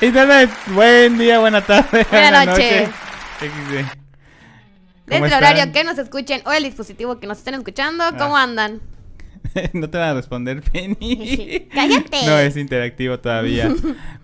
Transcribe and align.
Internet, 0.00 0.48
buen 0.68 1.18
día, 1.18 1.38
buena 1.40 1.60
tarde, 1.60 2.06
Buena 2.10 2.46
noche. 2.46 2.88
¿Cómo 3.40 3.48
Dentro 5.06 5.24
del 5.24 5.24
están? 5.24 5.38
horario 5.56 5.72
que 5.72 5.84
nos 5.84 5.98
escuchen 5.98 6.40
o 6.46 6.52
el 6.52 6.62
dispositivo 6.64 7.18
que 7.20 7.26
nos 7.26 7.38
estén 7.38 7.54
escuchando, 7.54 8.04
¿cómo 8.18 8.36
Ah. 8.36 8.44
andan? 8.44 8.80
no 9.74 9.90
te 9.90 9.98
van 9.98 10.10
a 10.10 10.14
responder, 10.14 10.62
Penny. 10.72 11.66
Cállate. 11.74 12.24
No 12.26 12.38
es 12.38 12.56
interactivo 12.56 13.18
todavía. 13.18 13.74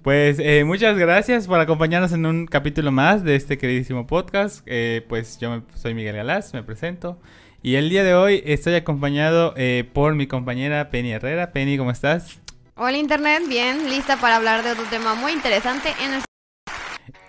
Pues 0.03 0.39
eh, 0.39 0.63
muchas 0.65 0.97
gracias 0.97 1.47
por 1.47 1.61
acompañarnos 1.61 2.13
en 2.13 2.25
un 2.25 2.47
capítulo 2.47 2.91
más 2.93 3.23
de 3.25 3.35
este 3.37 3.59
queridísimo 3.59 4.07
podcast. 4.07 4.63
Eh, 4.67 5.05
pues 5.09 5.39
yo 5.39 5.51
me- 5.51 5.63
soy 5.75 5.93
Miguel 5.95 6.17
Galás, 6.17 6.55
me 6.55 6.63
presento. 6.63 7.21
Y 7.63 7.75
el 7.75 7.91
día 7.91 8.05
de 8.05 8.15
hoy 8.15 8.43
estoy 8.47 8.75
acompañado 8.77 9.53
eh, 9.57 9.85
por 9.93 10.15
mi 10.15 10.27
compañera 10.27 10.89
Penny 10.91 11.11
Herrera. 11.13 11.51
Penny, 11.53 11.77
¿cómo 11.77 11.91
estás? 11.91 12.41
Hola 12.79 12.99
Internet, 12.99 13.45
bien, 13.49 13.89
lista 13.89 14.19
para 14.19 14.37
hablar 14.37 14.63
de 14.63 14.73
otro 14.73 14.85
tema 14.91 15.15
muy 15.15 15.33
interesante 15.33 15.95
en 15.99 16.13
el... 16.13 16.23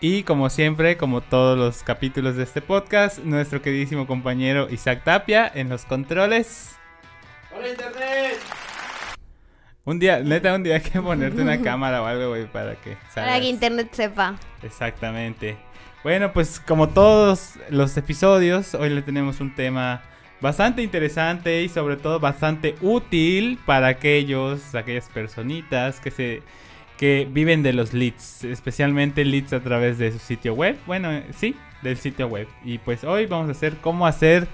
Y 0.02 0.24
como 0.24 0.50
siempre, 0.50 0.98
como 0.98 1.22
todos 1.22 1.58
los 1.58 1.84
capítulos 1.84 2.36
de 2.36 2.44
este 2.44 2.62
podcast, 2.62 3.20
nuestro 3.20 3.62
queridísimo 3.62 4.06
compañero 4.08 4.68
Isaac 4.70 5.06
Tapia 5.06 5.50
en 5.56 5.70
los 5.70 5.86
controles. 5.86 6.76
¡Hola 7.56 7.70
Internet! 7.70 8.40
Un 9.86 10.00
día, 10.00 10.20
neta, 10.20 10.54
un 10.54 10.64
día 10.64 10.76
hay 10.76 10.82
que 10.82 11.02
ponerte 11.02 11.42
una 11.42 11.62
cámara 11.62 12.02
o 12.02 12.06
algo, 12.06 12.28
güey, 12.30 12.46
para 12.46 12.76
que 12.76 12.98
Para 12.98 13.12
salgas. 13.14 13.40
que 13.40 13.46
Internet 13.48 13.90
sepa. 13.94 14.36
Exactamente. 14.62 15.58
Bueno, 16.04 16.34
pues 16.34 16.60
como 16.60 16.90
todos 16.90 17.54
los 17.70 17.96
episodios, 17.96 18.76
hoy 18.76 18.90
le 18.90 19.02
tenemos 19.02 19.40
un 19.40 19.56
tema 19.56 20.04
bastante 20.42 20.82
interesante 20.84 21.64
y 21.64 21.70
sobre 21.70 21.98
todo 21.98 22.20
bastante 22.20 22.76
útil 22.82 23.60
para 23.66 23.88
aquellos, 23.88 24.76
aquellas 24.76 25.10
personitas 25.10 26.00
que 26.00 26.12
se 26.12 26.42
que 26.98 27.28
viven 27.30 27.62
de 27.62 27.74
los 27.74 27.94
leads, 27.94 28.44
especialmente 28.44 29.24
leads 29.24 29.54
a 29.54 29.60
través 29.60 30.00
de 30.00 30.12
su 30.12 30.20
sitio 30.20 30.56
web. 30.56 30.78
Bueno, 30.88 31.12
eh, 31.12 31.26
sí, 31.36 31.56
del 31.84 31.98
sitio 31.98 32.28
web. 32.28 32.48
Y 32.64 32.80
pues 32.80 33.04
hoy 33.04 33.28
vamos 33.28 33.50
a 33.50 33.52
hacer 33.52 33.78
cómo 33.78 34.08
hacer 34.08 34.48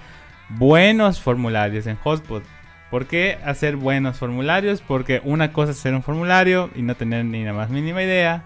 buenos 0.50 1.22
formularios 1.22 1.88
en 1.88 1.96
Hotspot. 1.96 2.44
¿Por 2.92 3.08
qué 3.08 3.40
hacer 3.46 3.78
buenos 3.78 4.18
formularios? 4.18 4.82
Porque 4.82 5.22
una 5.24 5.54
cosa 5.54 5.72
es 5.72 5.80
hacer 5.80 5.96
un 5.96 6.04
formulario 6.04 6.70
y 6.76 6.82
no 6.82 6.96
tener 6.96 7.26
ni 7.26 7.44
la 7.44 7.54
más 7.54 7.70
mínima 7.70 8.04
idea. 8.04 8.44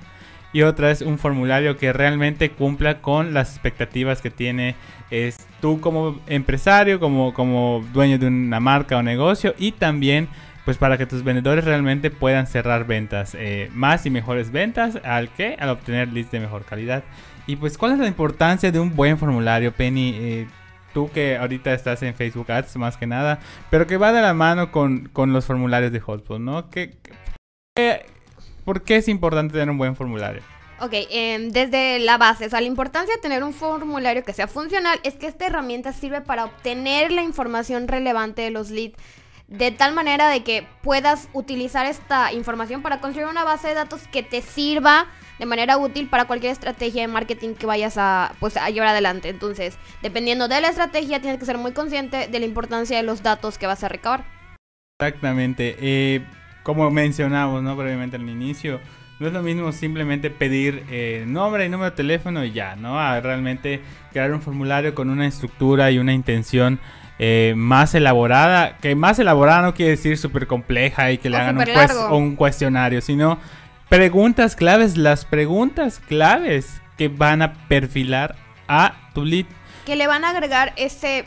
Y 0.58 0.64
otra 0.64 0.90
es 0.90 1.04
un 1.04 1.20
formulario 1.20 1.78
que 1.78 1.94
realmente 1.94 2.50
cumpla 2.50 3.00
con 3.00 3.32
las 3.32 3.52
expectativas 3.52 4.24
que 4.24 4.32
tiene 4.32 4.74
es 5.12 5.46
tú 5.62 5.80
como 5.80 6.20
empresario, 6.26 7.00
como, 7.00 7.32
como 7.36 7.86
dueño 7.94 8.18
de 8.18 8.26
una 8.26 8.60
marca 8.60 8.98
o 8.98 9.04
negocio 9.04 9.54
y 9.60 9.74
también 9.74 10.28
pues 10.66 10.78
para 10.80 10.98
que 10.98 11.06
tus 11.06 11.24
vendedores 11.24 11.64
realmente 11.64 12.10
puedan 12.10 12.48
cerrar 12.48 12.88
ventas, 12.88 13.36
eh, 13.40 13.70
más 13.76 14.08
y 14.08 14.10
mejores 14.10 14.52
ventas, 14.52 14.98
¿al 15.06 15.30
qué? 15.30 15.56
Al 15.60 15.70
obtener 15.70 16.08
leads 16.08 16.32
de 16.32 16.40
mejor 16.40 16.66
calidad. 16.66 17.04
Y 17.46 17.58
pues 17.58 17.78
cuál 17.78 17.92
es 17.92 18.00
la 18.00 18.08
importancia 18.08 18.72
de 18.72 18.80
un 18.80 18.96
buen 18.96 19.20
formulario, 19.20 19.72
Penny, 19.74 20.16
Eh, 20.18 20.48
tú 20.92 21.12
que 21.12 21.38
ahorita 21.38 21.72
estás 21.72 22.02
en 22.02 22.16
Facebook 22.16 22.52
Ads 22.52 22.78
más 22.78 22.98
que 22.98 23.06
nada, 23.06 23.38
pero 23.70 23.86
que 23.86 23.98
va 23.98 24.12
de 24.12 24.24
la 24.24 24.34
mano 24.34 24.72
con, 24.72 25.08
con 25.10 25.34
los 25.34 25.46
formularios 25.46 25.92
de 25.92 26.00
Hotspot, 26.00 26.40
¿no? 26.40 26.72
¿Qué, 26.72 26.98
qué- 27.76 28.08
¿Por 28.68 28.82
qué 28.82 28.98
es 28.98 29.08
importante 29.08 29.54
tener 29.54 29.70
un 29.70 29.78
buen 29.78 29.96
formulario? 29.96 30.42
Ok, 30.82 30.92
em, 30.92 31.52
desde 31.52 32.00
la 32.00 32.18
base, 32.18 32.48
o 32.48 32.50
sea, 32.50 32.60
la 32.60 32.68
importancia 32.68 33.16
de 33.16 33.22
tener 33.22 33.42
un 33.42 33.54
formulario 33.54 34.26
que 34.26 34.34
sea 34.34 34.50
funcional 34.50 35.00
es 35.04 35.14
que 35.14 35.28
esta 35.28 35.46
herramienta 35.46 35.94
sirve 35.94 36.20
para 36.20 36.44
obtener 36.44 37.14
la 37.14 37.23
información 37.23 37.88
relevante 37.88 38.42
de 38.42 38.52
los 38.52 38.70
leads 38.70 38.98
de 39.48 39.72
tal 39.72 39.94
manera 39.94 40.28
de 40.28 40.44
que 40.44 40.68
puedas 40.84 41.30
utilizar 41.32 41.86
esta 41.86 42.34
información 42.34 42.82
para 42.82 43.00
construir 43.00 43.30
una 43.30 43.45
base 43.45 43.70
de 43.70 43.73
datos 43.73 44.02
que 44.11 44.22
te 44.22 44.42
sirva 44.42 45.08
de 45.39 45.45
manera 45.45 45.78
útil 45.78 46.10
para 46.10 46.26
cualquier 46.26 46.52
estrategia 46.52 47.04
de 47.04 47.08
marketing 47.08 47.54
que 47.54 47.67
vayas 47.67 47.94
a, 47.98 48.36
pues, 48.42 48.58
a 48.58 48.70
llevar 48.70 48.89
adelante. 48.89 49.30
Entonces, 49.30 49.78
dependiendo 50.02 50.49
de 50.49 50.60
la 50.60 50.67
estrategia, 50.67 51.22
tienes 51.22 51.39
que 51.39 51.45
ser 51.45 51.58
muy 51.58 51.72
consciente 51.72 52.28
de 52.28 52.39
la 52.39 52.45
importancia 52.45 52.98
de 52.98 53.04
los 53.04 53.23
datos 53.23 53.58
que 53.58 53.66
vas 53.66 53.86
a 53.86 53.88
recabar. 53.88 54.26
Exactamente. 54.99 55.78
Eh, 55.80 56.26
como 56.67 56.92
mencionamos, 56.92 57.64
¿no? 57.64 57.78
Brevemente 57.78 58.17
al 58.17 58.30
inicio, 58.30 58.82
no 59.22 59.28
es 59.28 59.32
lo 59.32 59.42
mismo 59.42 59.72
simplemente 59.72 60.30
pedir 60.30 60.83
eh, 60.89 61.23
nombre 61.26 61.66
y 61.66 61.70
número 61.70 61.92
de 61.92 61.95
teléfono 61.95 62.44
y 62.44 62.52
ya, 62.52 62.76
¿no? 62.76 63.00
A 63.00 63.22
realmente 63.22 63.82
crear 64.11 64.33
un 64.33 64.42
formulario 64.42 64.94
con 64.94 65.10
una 65.10 65.26
estructura 65.26 65.92
y 65.92 65.98
una 65.98 66.11
intención 66.11 66.82
eh, 67.20 67.54
más 67.55 67.95
elaborada. 67.95 68.80
Que 68.80 68.95
más 68.95 69.17
elaborada 69.17 69.61
no 69.61 69.73
quiere 69.73 69.92
decir 69.92 70.17
súper 70.17 70.45
compleja 70.45 71.10
y 71.10 71.20
que 71.20 71.30
le 71.30 71.38
O 71.38 71.39
hagan 71.39 71.58
un 72.11 72.36
cuestionario, 72.36 72.99
sino 72.99 73.39
preguntas 73.88 74.58
claves, 74.58 74.98
las 74.98 75.23
preguntas 75.23 76.02
claves 76.05 76.82
que 76.98 77.08
van 77.08 77.44
a 77.44 77.54
perfilar 77.70 78.36
a 78.67 78.94
tu 79.14 79.23
lead. 79.23 79.45
Que 79.86 79.95
le 79.95 80.05
van 80.05 80.26
a 80.26 80.32
agregar 80.32 80.73
ese 80.76 81.23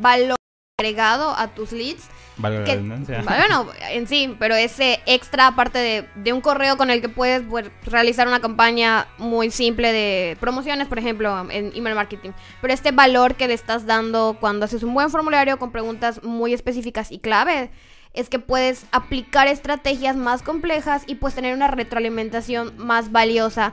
valor 0.00 0.36
agregado 0.78 1.36
a 1.36 1.48
tus 1.48 1.72
leads 1.72 2.08
Valga 2.38 2.60
la 2.60 2.66
redundancia. 2.66 3.22
bueno, 3.24 3.66
en 3.90 4.06
sí, 4.06 4.34
pero 4.38 4.54
ese 4.54 5.00
extra 5.06 5.48
aparte 5.48 5.78
de, 5.78 6.08
de 6.16 6.32
un 6.32 6.40
correo 6.40 6.76
con 6.76 6.90
el 6.90 7.00
que 7.00 7.08
puedes 7.08 7.42
pues, 7.48 7.70
realizar 7.84 8.28
una 8.28 8.40
campaña 8.40 9.06
muy 9.18 9.50
simple 9.50 9.92
de 9.92 10.36
promociones, 10.40 10.86
por 10.86 10.98
ejemplo, 10.98 11.48
en 11.50 11.72
email 11.74 11.94
marketing. 11.94 12.30
Pero 12.60 12.74
este 12.74 12.92
valor 12.92 13.34
que 13.34 13.48
le 13.48 13.54
estás 13.54 13.86
dando 13.86 14.36
cuando 14.38 14.66
haces 14.66 14.82
un 14.82 14.92
buen 14.92 15.10
formulario 15.10 15.58
con 15.58 15.72
preguntas 15.72 16.22
muy 16.22 16.52
específicas 16.52 17.10
y 17.10 17.18
clave 17.18 17.70
es 18.12 18.30
que 18.30 18.38
puedes 18.38 18.86
aplicar 18.92 19.46
estrategias 19.46 20.16
más 20.16 20.42
complejas 20.42 21.04
y 21.06 21.16
pues 21.16 21.34
tener 21.34 21.54
una 21.54 21.68
retroalimentación 21.68 22.72
más 22.78 23.12
valiosa 23.12 23.72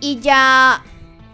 y 0.00 0.20
ya 0.20 0.82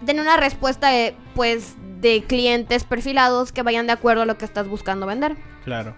tener 0.04 0.22
una 0.22 0.37
respuesta 0.37 0.88
de 0.88 1.14
pues 1.34 1.75
de 2.00 2.25
clientes 2.25 2.84
perfilados 2.84 3.53
que 3.53 3.62
vayan 3.62 3.87
de 3.87 3.93
acuerdo 3.93 4.22
a 4.22 4.26
lo 4.26 4.38
que 4.38 4.44
estás 4.44 4.69
buscando 4.69 5.06
vender. 5.06 5.37
Claro. 5.64 5.94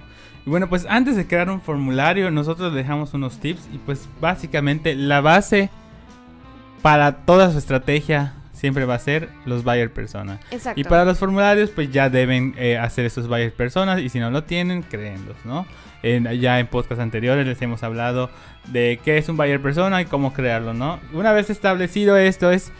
Y 0.48 0.50
bueno, 0.50 0.66
pues 0.70 0.86
antes 0.88 1.14
de 1.14 1.26
crear 1.26 1.50
un 1.50 1.60
formulario, 1.60 2.30
nosotros 2.30 2.72
dejamos 2.72 3.12
unos 3.12 3.38
tips 3.38 3.68
y 3.70 3.76
pues 3.76 4.08
básicamente 4.18 4.94
la 4.94 5.20
base 5.20 5.68
para 6.80 7.12
toda 7.26 7.50
su 7.52 7.58
estrategia 7.58 8.32
siempre 8.54 8.86
va 8.86 8.94
a 8.94 8.98
ser 8.98 9.28
los 9.44 9.62
buyer 9.62 9.92
persona. 9.92 10.40
Exacto. 10.50 10.80
Y 10.80 10.84
para 10.84 11.04
los 11.04 11.18
formularios, 11.18 11.68
pues 11.68 11.90
ya 11.92 12.08
deben 12.08 12.54
eh, 12.56 12.78
hacer 12.78 13.04
esos 13.04 13.28
buyer 13.28 13.52
personas 13.52 14.00
y 14.00 14.08
si 14.08 14.20
no 14.20 14.30
lo 14.30 14.44
tienen, 14.44 14.80
créenlos, 14.80 15.36
¿no? 15.44 15.66
En- 16.02 16.24
ya 16.40 16.58
en 16.60 16.66
podcast 16.68 17.02
anteriores 17.02 17.46
les 17.46 17.60
hemos 17.60 17.82
hablado 17.82 18.30
de 18.68 18.98
qué 19.04 19.18
es 19.18 19.28
un 19.28 19.36
buyer 19.36 19.60
persona 19.60 20.00
y 20.00 20.06
cómo 20.06 20.32
crearlo, 20.32 20.72
¿no? 20.72 20.98
Una 21.12 21.32
vez 21.32 21.50
establecido 21.50 22.16
esto 22.16 22.50
es 22.50 22.72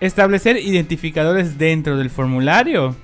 establecer 0.00 0.56
identificadores 0.56 1.58
dentro 1.58 1.98
del 1.98 2.08
formulario 2.08 2.96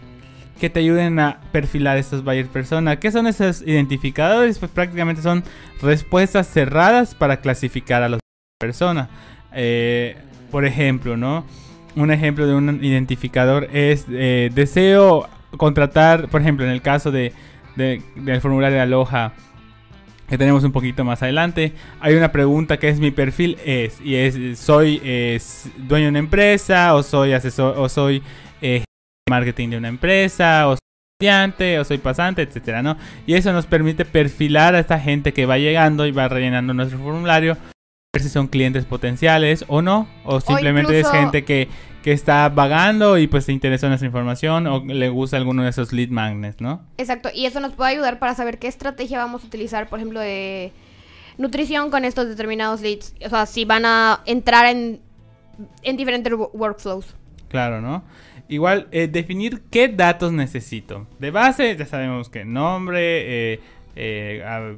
que 0.60 0.70
te 0.70 0.80
ayuden 0.80 1.18
a 1.18 1.40
perfilar 1.52 1.96
estos 1.98 2.22
buyer 2.22 2.46
persona. 2.46 3.00
¿Qué 3.00 3.10
son 3.10 3.26
esos 3.26 3.62
identificadores? 3.62 4.58
Pues 4.58 4.70
prácticamente 4.70 5.22
son 5.22 5.42
respuestas 5.82 6.46
cerradas 6.46 7.14
para 7.14 7.38
clasificar 7.40 8.02
a 8.02 8.08
los 8.08 8.20
persona. 8.60 9.08
Eh, 9.54 10.16
por 10.50 10.64
ejemplo, 10.64 11.16
¿no? 11.16 11.44
Un 11.96 12.10
ejemplo 12.12 12.46
de 12.46 12.54
un 12.54 12.84
identificador 12.84 13.68
es 13.72 14.06
eh, 14.10 14.50
deseo 14.54 15.28
contratar, 15.56 16.28
por 16.28 16.40
ejemplo, 16.42 16.64
en 16.64 16.70
el 16.70 16.82
caso 16.82 17.10
de, 17.10 17.32
de- 17.76 18.02
del 18.16 18.40
formulario 18.40 18.76
de 18.76 18.82
Aloha 18.82 19.32
que 20.28 20.38
tenemos 20.38 20.62
un 20.62 20.70
poquito 20.70 21.02
más 21.04 21.24
adelante, 21.24 21.72
hay 21.98 22.14
una 22.14 22.30
pregunta 22.30 22.76
que 22.76 22.88
es 22.88 23.00
mi 23.00 23.10
perfil 23.10 23.56
es 23.64 24.00
y 24.00 24.14
es 24.14 24.60
soy 24.60 25.00
eh, 25.02 25.40
dueño 25.76 26.04
de 26.04 26.10
una 26.10 26.18
empresa 26.20 26.94
o 26.94 27.02
soy 27.02 27.32
asesor 27.32 27.74
o 27.76 27.88
soy 27.88 28.22
marketing 29.30 29.70
de 29.70 29.76
una 29.78 29.88
empresa 29.88 30.68
o 30.68 30.72
soy 30.72 30.78
estudiante 31.18 31.78
o 31.78 31.84
soy 31.84 31.98
pasante, 31.98 32.42
etcétera, 32.42 32.82
¿no? 32.82 32.96
Y 33.26 33.34
eso 33.34 33.52
nos 33.52 33.64
permite 33.66 34.04
perfilar 34.04 34.74
a 34.74 34.80
esta 34.80 34.98
gente 34.98 35.32
que 35.32 35.46
va 35.46 35.56
llegando 35.58 36.04
y 36.06 36.10
va 36.12 36.28
rellenando 36.28 36.74
nuestro 36.74 36.98
formulario, 36.98 37.56
ver 38.14 38.22
si 38.22 38.28
son 38.28 38.48
clientes 38.48 38.84
potenciales 38.84 39.64
o 39.68 39.82
no, 39.82 40.08
o 40.24 40.40
simplemente 40.40 40.98
incluso- 40.98 41.14
es 41.14 41.20
gente 41.20 41.44
que, 41.44 41.68
que 42.02 42.12
está 42.12 42.48
vagando 42.48 43.18
y 43.18 43.26
pues 43.26 43.44
se 43.44 43.52
interesó 43.52 43.86
en 43.86 43.92
esa 43.92 44.06
información 44.06 44.66
o 44.66 44.84
le 44.84 45.08
gusta 45.10 45.36
alguno 45.36 45.62
de 45.62 45.68
esos 45.70 45.92
lead 45.92 46.08
magnets, 46.08 46.60
¿no? 46.60 46.82
Exacto, 46.98 47.28
y 47.34 47.44
eso 47.46 47.60
nos 47.60 47.72
puede 47.74 47.90
ayudar 47.92 48.18
para 48.18 48.34
saber 48.34 48.58
qué 48.58 48.66
estrategia 48.68 49.18
vamos 49.18 49.44
a 49.44 49.46
utilizar, 49.46 49.88
por 49.88 49.98
ejemplo, 49.98 50.18
de 50.20 50.72
nutrición 51.38 51.90
con 51.90 52.04
estos 52.04 52.28
determinados 52.28 52.80
leads. 52.80 53.14
O 53.24 53.28
sea, 53.28 53.46
si 53.46 53.64
van 53.66 53.84
a 53.86 54.20
entrar 54.26 54.66
en, 54.66 55.00
en 55.82 55.96
diferentes 55.96 56.32
wo- 56.32 56.50
workflows. 56.54 57.14
Claro, 57.48 57.80
¿no? 57.80 58.02
Igual, 58.50 58.88
eh, 58.90 59.06
definir 59.06 59.62
qué 59.70 59.88
datos 59.88 60.32
necesito. 60.32 61.06
De 61.20 61.30
base, 61.30 61.76
ya 61.76 61.86
sabemos 61.86 62.28
que 62.28 62.44
nombre, 62.44 63.52
eh, 63.54 63.60
eh, 63.96 64.42
a- 64.44 64.72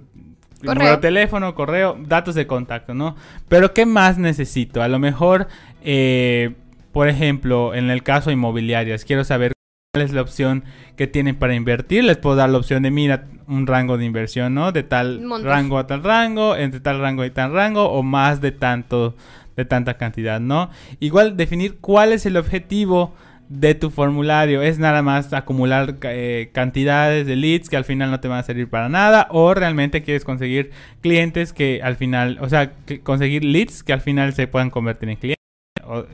Correo. 0.64 1.00
teléfono, 1.00 1.54
correo, 1.56 1.96
datos 2.06 2.34
de 2.36 2.46
contacto, 2.46 2.94
¿no? 2.94 3.16
Pero 3.48 3.72
¿qué 3.74 3.84
más 3.86 4.19
necesito? 4.19 4.80
A 4.82 4.86
lo 4.88 5.00
mejor, 5.00 5.48
eh, 5.82 6.52
por 6.92 7.08
ejemplo, 7.08 7.74
en 7.74 7.90
el 7.90 8.02
caso 8.04 8.30
de 8.30 8.34
inmobiliarias, 8.34 9.04
quiero 9.04 9.24
saber 9.24 9.52
cuál 9.92 10.04
es 10.04 10.12
la 10.12 10.20
opción 10.22 10.62
que 10.96 11.06
tienen 11.08 11.34
para 11.36 11.54
invertir. 11.54 12.04
Les 12.04 12.16
puedo 12.18 12.36
dar 12.36 12.50
la 12.50 12.58
opción 12.58 12.82
de, 12.84 12.90
mira, 12.92 13.25
un 13.48 13.66
rango 13.66 13.98
de 13.98 14.04
inversión, 14.04 14.54
¿no? 14.54 14.70
De 14.70 14.82
tal 14.84 15.20
rango 15.42 15.78
a 15.78 15.86
tal 15.88 16.04
rango, 16.04 16.54
entre 16.56 16.78
tal 16.78 17.00
rango 17.00 17.25
y 17.25 17.30
tal 17.30 17.52
rango, 17.52 17.90
o 17.90 18.02
más 18.04 18.40
de 18.40 18.52
tanto 18.52 19.16
de 19.56 19.64
tanta 19.64 19.94
cantidad, 19.98 20.40
¿no? 20.40 20.70
Igual 21.00 21.36
definir 21.36 21.78
cuál 21.80 22.12
es 22.12 22.25
el 22.25 22.36
objetivo 22.36 23.14
de 23.52 23.75
tu 23.75 23.90
formulario. 23.90 24.62
Es 24.62 24.78
nada 24.78 25.02
más 25.02 25.32
acumular 25.32 25.96
eh, 26.02 26.50
cantidades 26.52 27.26
de 27.26 27.37
leads 27.37 27.69
que 27.69 27.76
al 27.76 27.84
final 27.84 28.10
no 28.10 28.19
te 28.19 28.28
van 28.28 28.38
a 28.38 28.43
servir 28.43 28.69
para 28.69 28.88
nada. 28.88 29.28
O 29.31 29.52
realmente 29.52 30.02
quieres 30.02 30.25
conseguir 30.25 30.70
clientes 31.02 31.52
que 31.52 31.81
al 31.82 31.96
final, 31.96 32.38
o 32.40 32.49
sea, 32.49 32.72
conseguir 33.02 33.44
leads 33.44 33.82
que 33.82 33.93
al 33.93 34.00
final 34.00 34.32
se 34.32 34.46
puedan 34.46 34.70
convertir 34.70 35.10
en 35.10 35.16
clientes. 35.16 35.43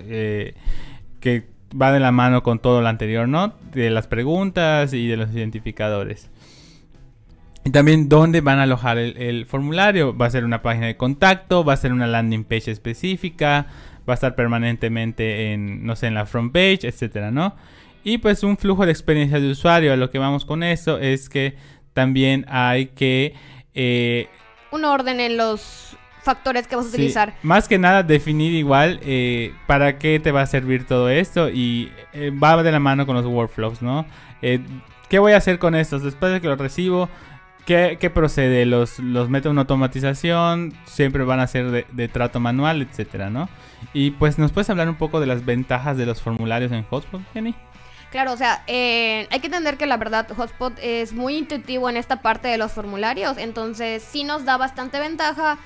Eh, 0.09 0.55
que 1.21 1.45
va 1.81 1.93
de 1.93 2.01
la 2.01 2.11
mano 2.11 2.43
con 2.43 2.59
todo 2.59 2.81
lo 2.81 2.89
anterior, 2.89 3.29
¿no? 3.29 3.55
De 3.73 3.91
las 3.91 4.09
preguntas 4.09 4.93
y 4.93 5.07
de 5.07 5.17
los 5.17 5.33
identificadores. 5.33 6.31
Y 7.65 7.71
también 7.71 8.09
dónde 8.09 8.41
van 8.41 8.59
a 8.59 8.65
alojar 8.65 8.99
el, 8.99 9.17
el 9.17 9.47
formulario. 9.47 10.17
Va 10.17 10.27
a 10.27 10.31
ser 10.31 10.45
una 10.45 10.63
página 10.63 10.87
de 10.87 10.97
contacto, 10.97 11.65
va 11.65 11.75
a 11.75 11.77
ser 11.77 11.93
una 11.93 12.07
landing 12.09 12.45
page 12.45 12.71
específica 12.71 13.67
va 14.09 14.15
a 14.15 14.17
estar 14.17 14.35
permanentemente 14.35 15.53
en, 15.53 15.85
no 15.85 15.97
sé, 15.97 16.07
en 16.07 16.15
la 16.15 16.27
front 16.27 16.53
page, 16.53 16.81
etcétera, 16.83 17.31
¿no? 17.31 17.55
Y 18.05 18.19
pues 18.19 18.43
un 18.43 18.57
flujo 18.57 18.87
de 18.87 18.93
experiencia 18.93 19.39
de 19.41 19.51
usuario. 19.51 19.93
A 19.93 19.97
lo 19.97 20.11
que 20.11 20.19
vamos 20.19 20.45
con 20.45 20.63
eso 20.63 20.99
es 20.99 21.29
que 21.29 21.57
también 21.93 22.47
hay 22.49 22.87
que... 22.87 23.35
Eh, 23.75 24.29
un 24.71 24.85
orden 24.85 25.21
en 25.21 25.37
los 25.37 25.97
factores 26.23 26.67
que 26.67 26.77
vas 26.77 26.87
a 26.87 26.89
utilizar. 26.89 27.35
Más 27.43 27.69
que 27.69 27.79
nada 27.79 28.03
definir 28.03 28.53
igual 28.53 29.01
eh, 29.03 29.53
para 29.67 29.99
qué 29.99 30.21
te 30.21 30.31
va 30.31 30.43
a 30.43 30.47
servir 30.47 30.87
todo 30.87 31.09
esto 31.09 31.49
y 31.49 31.91
eh, 32.13 32.31
va 32.31 32.63
de 32.63 32.73
la 32.73 32.81
mano 32.81 33.07
con 33.07 33.17
los 33.17 33.27
workflows, 33.27 33.83
¿no? 33.83 34.07
¿Qué 34.41 35.19
voy 35.19 35.33
a 35.33 35.39
hacer 35.39 35.59
con 35.59 35.75
estos? 35.75 36.03
Después 36.03 36.33
de 36.33 36.41
que 36.41 36.49
los 36.49 36.59
recibo, 36.59 37.09
¿Qué, 37.69 38.11
procede? 38.15 38.65
Los, 38.65 38.99
los 38.99 39.29
meto 39.29 39.51
en 39.51 39.59
automatización, 39.59 40.73
siempre 40.87 41.23
van 41.25 41.39
a 41.39 41.47
ser 41.47 41.87
de, 41.87 42.09
trato 42.09 42.41
manual, 42.41 42.81
etcétera, 42.81 43.29
¿no? 43.29 43.51
Y 43.93 44.13
pues, 44.13 44.39
¿nos 44.39 44.53
puedes 44.53 44.71
hablar 44.71 44.89
un 44.89 44.95
poco 44.95 45.21
de 45.21 45.27
las 45.27 45.45
ventajas 45.45 45.99
de 45.99 46.07
los 46.07 46.23
formularios 46.23 46.73
en 46.73 46.83
Hotspot, 46.85 47.21
Jenny? 47.35 47.55
Claro, 48.11 48.33
o 48.33 48.39
sea, 48.39 48.63
eh, 48.69 49.29
hay 49.31 49.41
que 49.41 49.49
entender 49.49 49.77
que 49.77 49.85
la 49.85 49.99
verdad 49.99 50.27
Hotspot 50.35 50.79
es 50.81 51.13
muy 51.13 51.37
intuitivo 51.37 51.91
en 51.91 51.99
esta 51.99 52.23
parte 52.23 52.49
de 52.49 52.57
los 52.57 52.73
formularios, 52.73 53.37
entonces 53.37 54.03
sí 54.03 54.25
nos 54.25 54.47
da 54.47 54.57
bastante 54.57 54.99
ventaja 54.99 55.59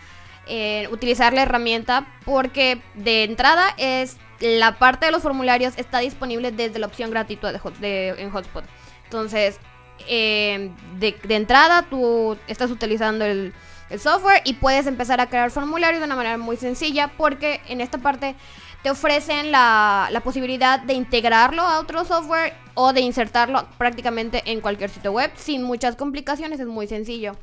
eh, 0.48 0.88
utilizar 0.90 1.32
la 1.32 1.42
herramienta 1.42 2.08
porque 2.24 2.82
de 2.94 3.22
entrada 3.22 3.76
es 3.76 4.16
la 4.40 4.76
parte 4.76 5.06
de 5.06 5.12
los 5.12 5.22
formularios 5.22 5.74
está 5.76 6.00
disponible 6.00 6.50
desde 6.50 6.80
la 6.80 6.88
opción 6.88 7.12
gratuita 7.12 7.52
de, 7.52 8.08
en 8.18 8.30
Hotspot. 8.30 8.64
Entonces, 9.04 9.60
eh, 10.08 10.70
de, 10.98 11.16
entrada 11.28 11.86
tú 11.88 12.36
estás 12.46 12.70
utilizando 12.70 13.24
el, 13.24 13.52
software 13.98 14.40
y 14.46 14.54
puedes 14.54 14.86
empezar 14.86 15.20
a 15.20 15.28
crear 15.28 15.50
formularios 15.50 16.00
de 16.00 16.06
una 16.06 16.16
manera 16.16 16.38
muy 16.38 16.56
sencilla 16.56 17.12
porque 17.18 17.60
en 17.68 17.82
esta 17.82 17.98
parte 17.98 18.34
te 18.82 18.90
ofrecen 18.90 19.52
la, 19.52 20.08
posibilidad 20.24 20.80
de 20.80 20.94
integrarlo 20.94 21.60
a 21.60 21.78
otro 21.78 22.06
software 22.06 22.54
o 22.72 22.94
de 22.94 23.02
insertarlo 23.02 23.68
prácticamente 23.76 24.42
en 24.46 24.62
cualquier 24.62 24.88
sitio 24.88 25.12
web 25.12 25.30
sin 25.34 25.62
muchas 25.62 25.94
complicaciones, 25.94 26.58
es 26.58 26.66
muy 26.66 26.86
sencillo. 26.86 27.36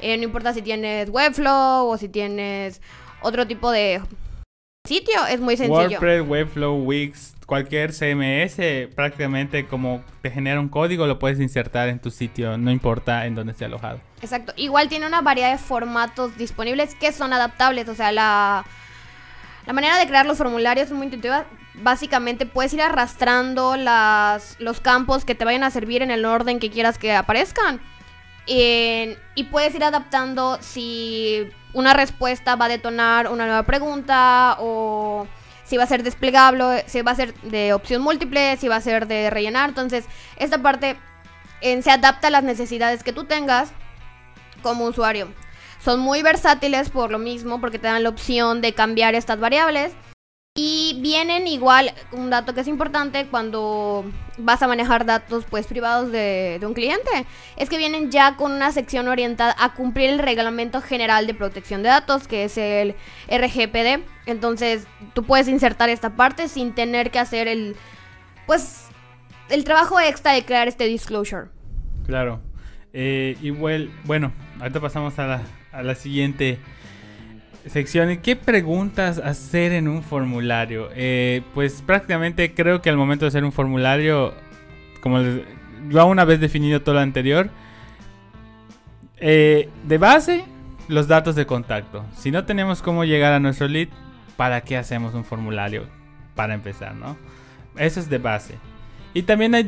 Eh, 0.00 0.18
no 0.18 0.24
importa 0.24 0.52
si 0.52 0.60
tienes 0.60 1.08
Webflow 1.08 1.88
o 1.88 1.96
si 1.96 2.10
tienes 2.10 2.82
otro 3.22 3.46
tipo 3.46 3.70
de 3.70 4.02
sitio, 4.86 5.26
es 5.30 5.40
muy 5.40 5.56
sencillo. 5.56 5.98
WordPress, 5.98 6.28
Webflow, 6.28 6.76
Wix, 6.84 7.35
cualquier 7.46 7.92
CMS, 7.92 8.92
prácticamente 8.94 9.66
como 9.66 10.04
te 10.20 10.30
genera 10.30 10.60
un 10.60 10.68
código, 10.68 11.06
lo 11.06 11.18
puedes 11.18 11.40
insertar 11.40 11.88
en 11.88 12.00
tu 12.00 12.10
sitio, 12.10 12.58
no 12.58 12.72
importa 12.72 13.24
en 13.26 13.36
dónde 13.36 13.52
esté 13.52 13.64
alojado. 13.64 14.00
Exacto. 14.20 14.52
Igual 14.56 14.88
tiene 14.88 15.06
una 15.06 15.22
variedad 15.22 15.52
de 15.52 15.58
formatos 15.58 16.36
disponibles 16.36 16.94
que 16.96 17.12
son 17.12 17.32
adaptables. 17.32 17.88
O 17.88 17.94
sea, 17.94 18.10
la, 18.10 18.64
la 19.64 19.72
manera 19.72 19.96
de 19.96 20.06
crear 20.06 20.26
los 20.26 20.38
formularios 20.38 20.88
es 20.88 20.92
muy 20.92 21.04
intuitiva. 21.04 21.46
Básicamente 21.74 22.46
puedes 22.46 22.74
ir 22.74 22.82
arrastrando 22.82 23.76
las, 23.76 24.56
los 24.58 24.80
campos 24.80 25.24
que 25.24 25.34
te 25.34 25.44
vayan 25.44 25.62
a 25.62 25.70
servir 25.70 26.02
en 26.02 26.10
el 26.10 26.24
orden 26.24 26.58
que 26.58 26.70
quieras 26.70 26.98
que 26.98 27.14
aparezcan. 27.14 27.80
y 28.46 29.44
puedes 29.50 29.74
ir 29.74 29.84
adaptando 29.84 30.58
si 30.60 31.48
una 31.74 31.92
respuesta 31.92 32.56
va 32.56 32.64
a 32.64 32.68
detonar 32.68 33.30
una 33.30 33.44
nueva 33.44 33.64
pregunta 33.64 34.56
o 34.58 35.28
si 35.66 35.76
va 35.76 35.84
a 35.84 35.86
ser 35.88 36.02
desplegable, 36.02 36.84
si 36.86 37.02
va 37.02 37.10
a 37.10 37.16
ser 37.16 37.34
de 37.42 37.74
opción 37.74 38.00
múltiple, 38.00 38.56
si 38.56 38.68
va 38.68 38.76
a 38.76 38.80
ser 38.80 39.06
de 39.06 39.30
rellenar. 39.30 39.68
Entonces, 39.70 40.04
esta 40.36 40.62
parte 40.62 40.96
se 41.60 41.90
adapta 41.90 42.28
a 42.28 42.30
las 42.30 42.44
necesidades 42.44 43.02
que 43.02 43.12
tú 43.12 43.24
tengas 43.24 43.70
como 44.62 44.84
usuario. 44.84 45.28
Son 45.84 46.00
muy 46.00 46.22
versátiles 46.22 46.90
por 46.90 47.10
lo 47.10 47.18
mismo, 47.18 47.60
porque 47.60 47.78
te 47.78 47.88
dan 47.88 48.02
la 48.02 48.08
opción 48.08 48.60
de 48.60 48.74
cambiar 48.74 49.14
estas 49.14 49.38
variables. 49.40 49.92
Y 50.58 50.98
vienen 51.02 51.46
igual, 51.46 51.92
un 52.12 52.30
dato 52.30 52.54
que 52.54 52.62
es 52.62 52.66
importante 52.66 53.26
cuando 53.26 54.06
vas 54.38 54.62
a 54.62 54.66
manejar 54.66 55.04
datos 55.04 55.44
pues 55.50 55.66
privados 55.66 56.10
de, 56.10 56.58
un 56.62 56.72
cliente, 56.72 57.10
es 57.58 57.68
que 57.68 57.76
vienen 57.76 58.10
ya 58.10 58.36
con 58.36 58.52
una 58.52 58.72
sección 58.72 59.06
orientada 59.06 59.54
a 59.58 59.74
cumplir 59.74 60.08
el 60.08 60.18
Reglamento 60.18 60.80
General 60.80 61.26
de 61.26 61.34
Protección 61.34 61.82
de 61.82 61.90
Datos, 61.90 62.26
que 62.26 62.44
es 62.44 62.56
el 62.56 62.94
RGPD. 63.28 64.02
Entonces 64.24 64.86
tú 65.12 65.24
puedes 65.24 65.46
insertar 65.46 65.90
esta 65.90 66.16
parte 66.16 66.48
sin 66.48 66.74
tener 66.74 67.10
que 67.10 67.18
hacer 67.18 67.48
el, 67.48 67.76
pues, 68.46 68.88
el 69.50 69.62
trabajo 69.62 70.00
extra 70.00 70.32
de 70.32 70.42
crear 70.46 70.68
este 70.68 70.84
disclosure. 70.84 71.48
Claro. 72.06 72.40
Eh, 72.94 73.36
igual, 73.42 73.90
bueno, 74.04 74.32
ahorita 74.58 74.80
pasamos 74.80 75.18
a 75.18 75.26
la, 75.26 75.42
a 75.70 75.82
la 75.82 75.94
siguiente 75.94 76.58
sección. 77.66 78.16
¿Qué 78.18 78.36
preguntas 78.36 79.18
hacer 79.18 79.72
en 79.72 79.88
un 79.88 80.02
formulario? 80.02 80.88
Eh, 80.94 81.42
pues 81.54 81.82
prácticamente 81.82 82.54
creo 82.54 82.82
que 82.82 82.90
al 82.90 82.96
momento 82.96 83.24
de 83.24 83.28
hacer 83.28 83.44
un 83.44 83.52
formulario, 83.52 84.34
como 85.00 85.20
yo 85.88 86.06
una 86.06 86.24
vez 86.24 86.40
definido 86.40 86.82
todo 86.82 86.94
lo 86.96 87.00
anterior, 87.00 87.50
eh, 89.18 89.68
de 89.84 89.98
base, 89.98 90.44
los 90.88 91.08
datos 91.08 91.34
de 91.34 91.46
contacto. 91.46 92.04
Si 92.16 92.30
no 92.30 92.44
tenemos 92.44 92.82
cómo 92.82 93.04
llegar 93.04 93.32
a 93.32 93.40
nuestro 93.40 93.68
lead, 93.68 93.88
¿para 94.36 94.60
qué 94.60 94.76
hacemos 94.76 95.14
un 95.14 95.24
formulario? 95.24 95.86
Para 96.34 96.54
empezar, 96.54 96.94
¿no? 96.94 97.16
Eso 97.76 98.00
es 98.00 98.08
de 98.08 98.18
base. 98.18 98.54
Y 99.14 99.22
también 99.22 99.54
es 99.54 99.66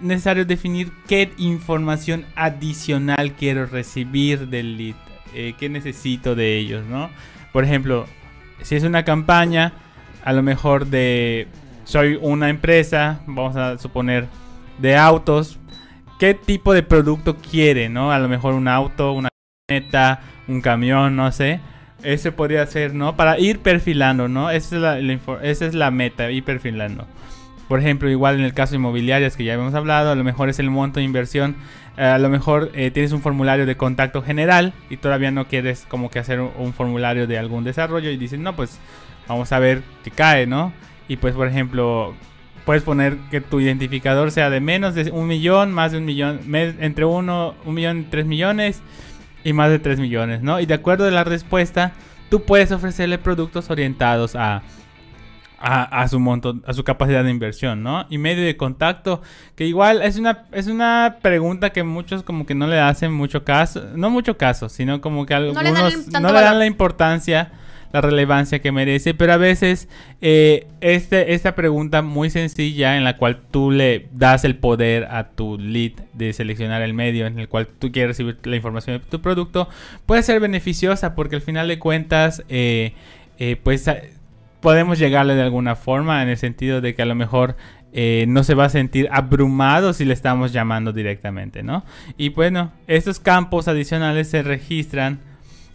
necesario 0.00 0.46
definir 0.46 0.90
qué 1.06 1.30
información 1.36 2.24
adicional 2.34 3.32
quiero 3.32 3.66
recibir 3.66 4.48
del 4.48 4.78
lead. 4.78 4.96
Eh, 5.34 5.54
qué 5.58 5.68
necesito 5.68 6.34
de 6.34 6.56
ellos, 6.56 6.86
¿no? 6.86 7.10
Por 7.56 7.64
ejemplo, 7.64 8.04
si 8.60 8.76
es 8.76 8.84
una 8.84 9.06
campaña, 9.06 9.72
a 10.22 10.34
lo 10.34 10.42
mejor 10.42 10.88
de 10.88 11.48
soy 11.84 12.18
una 12.20 12.50
empresa, 12.50 13.20
vamos 13.26 13.56
a 13.56 13.78
suponer 13.78 14.26
de 14.76 14.94
autos, 14.98 15.58
¿qué 16.18 16.34
tipo 16.34 16.74
de 16.74 16.82
producto 16.82 17.38
quiere, 17.38 17.88
no? 17.88 18.12
A 18.12 18.18
lo 18.18 18.28
mejor 18.28 18.52
un 18.52 18.68
auto, 18.68 19.12
una 19.12 19.30
camioneta, 19.66 20.20
un 20.48 20.60
camión, 20.60 21.16
no 21.16 21.32
sé. 21.32 21.60
Ese 22.02 22.30
podría 22.30 22.66
ser, 22.66 22.92
¿no? 22.92 23.16
Para 23.16 23.38
ir 23.38 23.60
perfilando, 23.60 24.28
¿no? 24.28 24.50
Esa 24.50 24.76
es 24.76 24.82
la, 24.82 24.98
esa 25.42 25.64
es 25.64 25.72
la 25.74 25.90
meta, 25.90 26.30
ir 26.30 26.44
perfilando. 26.44 27.06
Por 27.68 27.80
ejemplo, 27.80 28.08
igual 28.08 28.36
en 28.36 28.42
el 28.42 28.54
caso 28.54 28.72
de 28.72 28.76
inmobiliarias 28.76 29.36
que 29.36 29.44
ya 29.44 29.54
habíamos 29.54 29.74
hablado, 29.74 30.12
a 30.12 30.14
lo 30.14 30.22
mejor 30.22 30.48
es 30.48 30.58
el 30.58 30.70
monto 30.70 31.00
de 31.00 31.04
inversión. 31.04 31.56
Eh, 31.96 32.04
a 32.04 32.18
lo 32.18 32.28
mejor 32.28 32.70
eh, 32.74 32.90
tienes 32.90 33.12
un 33.12 33.22
formulario 33.22 33.66
de 33.66 33.76
contacto 33.76 34.22
general 34.22 34.72
y 34.88 34.98
todavía 34.98 35.30
no 35.30 35.48
quieres 35.48 35.84
como 35.88 36.10
que 36.10 36.18
hacer 36.18 36.40
un, 36.40 36.72
formulario 36.74 37.26
de 37.26 37.38
algún 37.38 37.64
desarrollo 37.64 38.10
y 38.10 38.16
dices, 38.16 38.38
no, 38.38 38.54
pues 38.54 38.78
vamos 39.26 39.50
a 39.52 39.58
ver 39.58 39.82
qué 40.04 40.10
cae, 40.10 40.46
¿no? 40.46 40.72
Y 41.08 41.16
pues, 41.16 41.34
por 41.34 41.48
ejemplo, 41.48 42.14
puedes 42.64 42.84
poner 42.84 43.16
que 43.30 43.40
tu 43.40 43.58
identificador 43.60 44.30
sea 44.30 44.48
de 44.50 44.60
menos 44.60 44.94
de 44.94 45.10
un 45.10 45.26
millón, 45.26 45.72
más 45.72 45.92
de 45.92 45.98
un 45.98 46.04
millón, 46.04 46.40
entre 46.54 47.04
uno, 47.04 47.54
un 47.64 47.74
millón 47.74 48.00
y 48.00 48.02
tres 48.04 48.26
millones 48.26 48.82
y 49.42 49.52
más 49.52 49.70
de 49.70 49.78
tres 49.78 49.98
millones, 49.98 50.42
¿no? 50.42 50.60
Y 50.60 50.66
de 50.66 50.74
acuerdo 50.74 51.06
a 51.06 51.10
la 51.10 51.24
respuesta, 51.24 51.92
tú 52.28 52.44
puedes 52.44 52.70
ofrecerle 52.70 53.18
productos 53.18 53.70
orientados 53.70 54.36
a 54.36 54.62
a, 55.58 56.06
su 56.08 56.20
monto, 56.20 56.60
a 56.66 56.72
su 56.72 56.84
capacidad 56.84 57.24
de 57.24 57.30
inversión, 57.30 57.82
¿no? 57.82 58.06
Y 58.10 58.18
medio 58.18 58.44
de 58.44 58.56
contacto, 58.56 59.22
que 59.54 59.66
igual 59.66 60.02
es 60.02 60.18
una, 60.18 60.44
es 60.52 60.66
una 60.66 61.16
pregunta 61.22 61.70
que 61.70 61.82
muchos 61.82 62.22
como 62.22 62.46
que 62.46 62.54
no 62.54 62.66
le 62.66 62.78
hacen 62.78 63.12
mucho 63.12 63.44
caso, 63.44 63.82
no 63.94 64.10
mucho 64.10 64.36
caso, 64.36 64.68
sino 64.68 65.00
como 65.00 65.24
que 65.24 65.34
algunos 65.34 65.62
no 66.20 66.32
le 66.32 66.40
dan, 66.40 66.58
la 66.58 66.66
importancia, 66.66 67.52
la 67.92 68.02
relevancia 68.02 68.58
que 68.60 68.70
merece, 68.70 69.14
pero 69.14 69.32
a 69.32 69.38
veces 69.38 69.88
eh, 70.20 70.66
este, 70.82 71.32
esta 71.32 71.54
pregunta 71.54 72.02
muy 72.02 72.28
sencilla 72.28 72.96
en 72.96 73.04
la 73.04 73.16
cual 73.16 73.40
tú 73.50 73.70
le 73.70 74.08
das 74.12 74.44
el 74.44 74.56
poder 74.56 75.04
a 75.04 75.30
tu 75.30 75.58
lead 75.58 75.92
de 76.12 76.34
seleccionar 76.34 76.82
el 76.82 76.92
medio 76.92 77.26
en 77.26 77.38
el 77.38 77.48
cual 77.48 77.66
tú 77.66 77.90
quieres 77.92 78.10
recibir 78.10 78.38
la 78.44 78.56
información 78.56 78.98
de 78.98 79.06
tu 79.06 79.22
producto, 79.22 79.70
puede 80.04 80.22
ser 80.22 80.38
beneficiosa 80.38 81.14
porque 81.14 81.36
al 81.36 81.42
final 81.42 81.68
de 81.68 81.78
cuentas, 81.78 82.42
eh, 82.50 82.92
eh, 83.38 83.56
pues 83.62 83.88
podemos 84.66 84.98
llegarle 84.98 85.36
de 85.36 85.42
alguna 85.42 85.76
forma 85.76 86.24
en 86.24 86.28
el 86.28 86.36
sentido 86.38 86.80
de 86.80 86.96
que 86.96 87.02
a 87.02 87.06
lo 87.06 87.14
mejor 87.14 87.54
eh, 87.92 88.24
no 88.26 88.42
se 88.42 88.56
va 88.56 88.64
a 88.64 88.68
sentir 88.68 89.08
abrumado 89.12 89.92
si 89.92 90.04
le 90.04 90.12
estamos 90.12 90.52
llamando 90.52 90.92
directamente, 90.92 91.62
¿no? 91.62 91.84
Y 92.16 92.30
bueno, 92.30 92.72
estos 92.88 93.20
campos 93.20 93.68
adicionales 93.68 94.28
se 94.28 94.42
registran, 94.42 95.20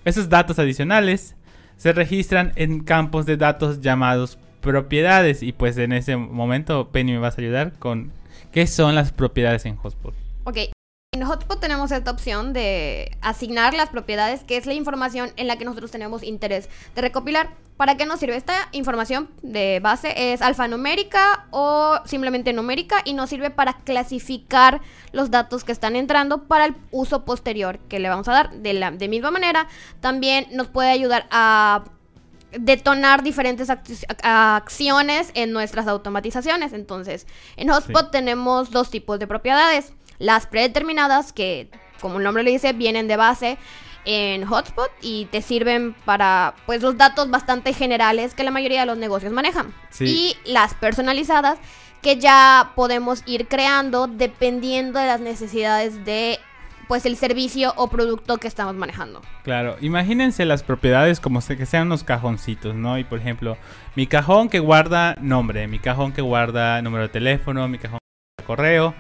esos 0.03 0.27
datos 0.27 0.60
adicionales 0.60 1.38
se 1.77 1.93
registran 1.93 2.51
en 2.57 2.83
campos 2.83 3.25
de 3.25 3.38
datos 3.38 3.79
llamados 3.79 4.38
propiedades. 4.60 5.41
Y 5.41 5.53
pues 5.53 5.77
en 5.77 5.93
ese 5.93 6.17
momento, 6.17 6.89
Penny, 6.89 7.13
me 7.13 7.19
vas 7.19 7.38
a 7.38 7.41
ayudar 7.41 7.79
con 7.79 8.12
qué 8.51 8.67
son 8.67 8.93
las 8.93 9.13
propiedades 9.13 9.65
en 9.65 9.77
Hotspot. 9.77 10.13
Ok, 10.43 10.57
en 11.13 11.25
Hotspot 11.25 11.59
tenemos 11.59 11.91
esta 11.91 12.09
opción 12.09 12.53
de 12.53 13.17
asignar 13.19 13.73
las 13.73 13.89
propiedades, 13.89 14.45
que 14.45 14.55
es 14.55 14.65
la 14.65 14.73
información 14.73 15.33
en 15.35 15.47
la 15.47 15.57
que 15.57 15.65
nosotros 15.65 15.91
tenemos 15.91 16.23
interés 16.23 16.69
de 16.95 17.01
recopilar. 17.01 17.49
¿Para 17.75 17.97
qué 17.97 18.05
nos 18.05 18.21
sirve 18.21 18.37
esta 18.37 18.69
información 18.71 19.29
de 19.41 19.81
base? 19.81 20.31
Es 20.31 20.41
alfanumérica 20.41 21.47
o 21.51 21.99
simplemente 22.05 22.53
numérica 22.53 23.01
y 23.03 23.13
nos 23.13 23.29
sirve 23.29 23.49
para 23.49 23.73
clasificar 23.73 24.79
los 25.11 25.31
datos 25.31 25.65
que 25.65 25.73
están 25.73 25.97
entrando 25.97 26.43
para 26.47 26.67
el 26.67 26.75
uso 26.91 27.25
posterior 27.25 27.77
que 27.89 27.99
le 27.99 28.07
vamos 28.07 28.29
a 28.29 28.31
dar. 28.31 28.51
De 28.53 28.71
la 28.71 28.91
de 28.91 29.09
misma 29.09 29.31
manera, 29.31 29.67
también 29.99 30.47
nos 30.53 30.69
puede 30.69 30.91
ayudar 30.91 31.27
a 31.29 31.83
detonar 32.57 33.23
diferentes 33.23 33.69
acciones 33.69 35.31
en 35.33 35.51
nuestras 35.51 35.87
automatizaciones. 35.87 36.71
Entonces, 36.71 37.27
en 37.57 37.69
Hotspot 37.69 38.11
tenemos 38.11 38.71
dos 38.71 38.89
tipos 38.89 39.19
de 39.19 39.27
propiedades. 39.27 39.93
Las 40.21 40.45
predeterminadas, 40.45 41.33
que 41.33 41.69
como 41.99 42.19
el 42.19 42.23
nombre 42.23 42.43
le 42.43 42.51
dice, 42.51 42.73
vienen 42.73 43.07
de 43.07 43.17
base 43.17 43.57
en 44.05 44.45
Hotspot 44.45 44.91
y 45.01 45.25
te 45.25 45.41
sirven 45.41 45.95
para 46.05 46.53
pues 46.67 46.83
los 46.83 46.95
datos 46.95 47.29
bastante 47.31 47.73
generales 47.73 48.35
que 48.35 48.43
la 48.43 48.51
mayoría 48.51 48.81
de 48.81 48.85
los 48.85 48.99
negocios 48.99 49.33
manejan. 49.33 49.73
Y 49.99 50.37
las 50.45 50.75
personalizadas 50.75 51.57
que 52.03 52.17
ya 52.17 52.71
podemos 52.75 53.23
ir 53.25 53.47
creando 53.47 54.05
dependiendo 54.07 54.99
de 54.99 55.07
las 55.07 55.21
necesidades 55.21 56.05
de 56.05 56.39
pues 56.87 57.05
el 57.05 57.15
servicio 57.15 57.73
o 57.77 57.87
producto 57.87 58.37
que 58.37 58.47
estamos 58.47 58.75
manejando. 58.75 59.21
Claro, 59.43 59.77
imagínense 59.81 60.45
las 60.45 60.61
propiedades 60.61 61.19
como 61.19 61.39
que 61.39 61.65
sean 61.65 61.87
unos 61.87 62.03
cajoncitos, 62.03 62.75
¿no? 62.75 62.99
Y 62.99 63.03
por 63.05 63.17
ejemplo, 63.17 63.57
mi 63.95 64.05
cajón 64.05 64.49
que 64.49 64.59
guarda 64.59 65.15
nombre, 65.19 65.67
mi 65.67 65.79
cajón 65.79 66.11
que 66.11 66.21
guarda 66.21 66.79
número 66.83 67.03
de 67.03 67.09
teléfono, 67.09 67.67
mi 67.67 67.79
cajón 67.79 67.99
de 68.37 68.45
correo. 68.45 68.93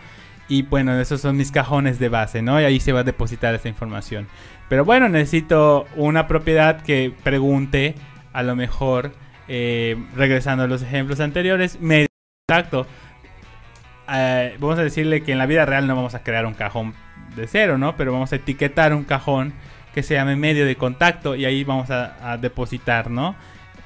Y 0.51 0.63
bueno, 0.63 0.99
esos 0.99 1.21
son 1.21 1.37
mis 1.37 1.49
cajones 1.49 1.97
de 1.97 2.09
base, 2.09 2.41
¿no? 2.41 2.59
Y 2.59 2.65
ahí 2.65 2.81
se 2.81 2.91
va 2.91 2.99
a 2.99 3.03
depositar 3.05 3.55
esa 3.55 3.69
información. 3.69 4.27
Pero 4.67 4.83
bueno, 4.83 5.07
necesito 5.07 5.85
una 5.95 6.27
propiedad 6.27 6.81
que 6.81 7.13
pregunte, 7.23 7.95
a 8.33 8.43
lo 8.43 8.57
mejor, 8.57 9.13
eh, 9.47 9.95
regresando 10.13 10.65
a 10.65 10.67
los 10.67 10.81
ejemplos 10.81 11.21
anteriores, 11.21 11.79
medio 11.79 12.07
contacto. 12.45 12.85
Eh, 14.11 14.57
vamos 14.59 14.77
a 14.77 14.83
decirle 14.83 15.23
que 15.23 15.31
en 15.31 15.37
la 15.37 15.45
vida 15.45 15.65
real 15.65 15.87
no 15.87 15.95
vamos 15.95 16.15
a 16.15 16.21
crear 16.21 16.45
un 16.45 16.53
cajón 16.53 16.95
de 17.33 17.47
cero, 17.47 17.77
¿no? 17.77 17.95
Pero 17.95 18.11
vamos 18.11 18.33
a 18.33 18.35
etiquetar 18.35 18.93
un 18.93 19.05
cajón 19.05 19.53
que 19.93 20.03
se 20.03 20.15
llame 20.15 20.35
medio 20.35 20.65
de 20.65 20.75
contacto 20.75 21.33
y 21.37 21.45
ahí 21.45 21.63
vamos 21.63 21.89
a, 21.91 22.37
depositar, 22.41 23.09
¿no? 23.09 23.37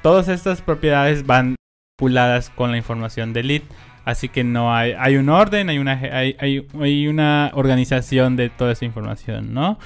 Todas 0.01 0.29
estas 0.29 0.63
propiedades 0.63 1.27
van 1.27 1.57
vinculadas 1.99 2.49
con 2.49 2.71
la 2.71 2.77
información 2.77 3.33
de 3.33 3.43
lead. 3.43 3.61
Así 4.05 4.29
que 4.29 4.43
no 4.43 4.73
hay, 4.73 4.93
hay 4.97 5.17
un 5.17 5.29
orden, 5.29 5.67
hay 5.67 5.79
una, 5.79 5.93
hay, 5.93 6.37
hay, 6.39 7.07
una 7.07 7.49
organización 7.55 8.35
de 8.35 8.49
toda 8.49 8.73
esa 8.73 8.85
información, 8.85 9.51
¿no? 9.51 9.79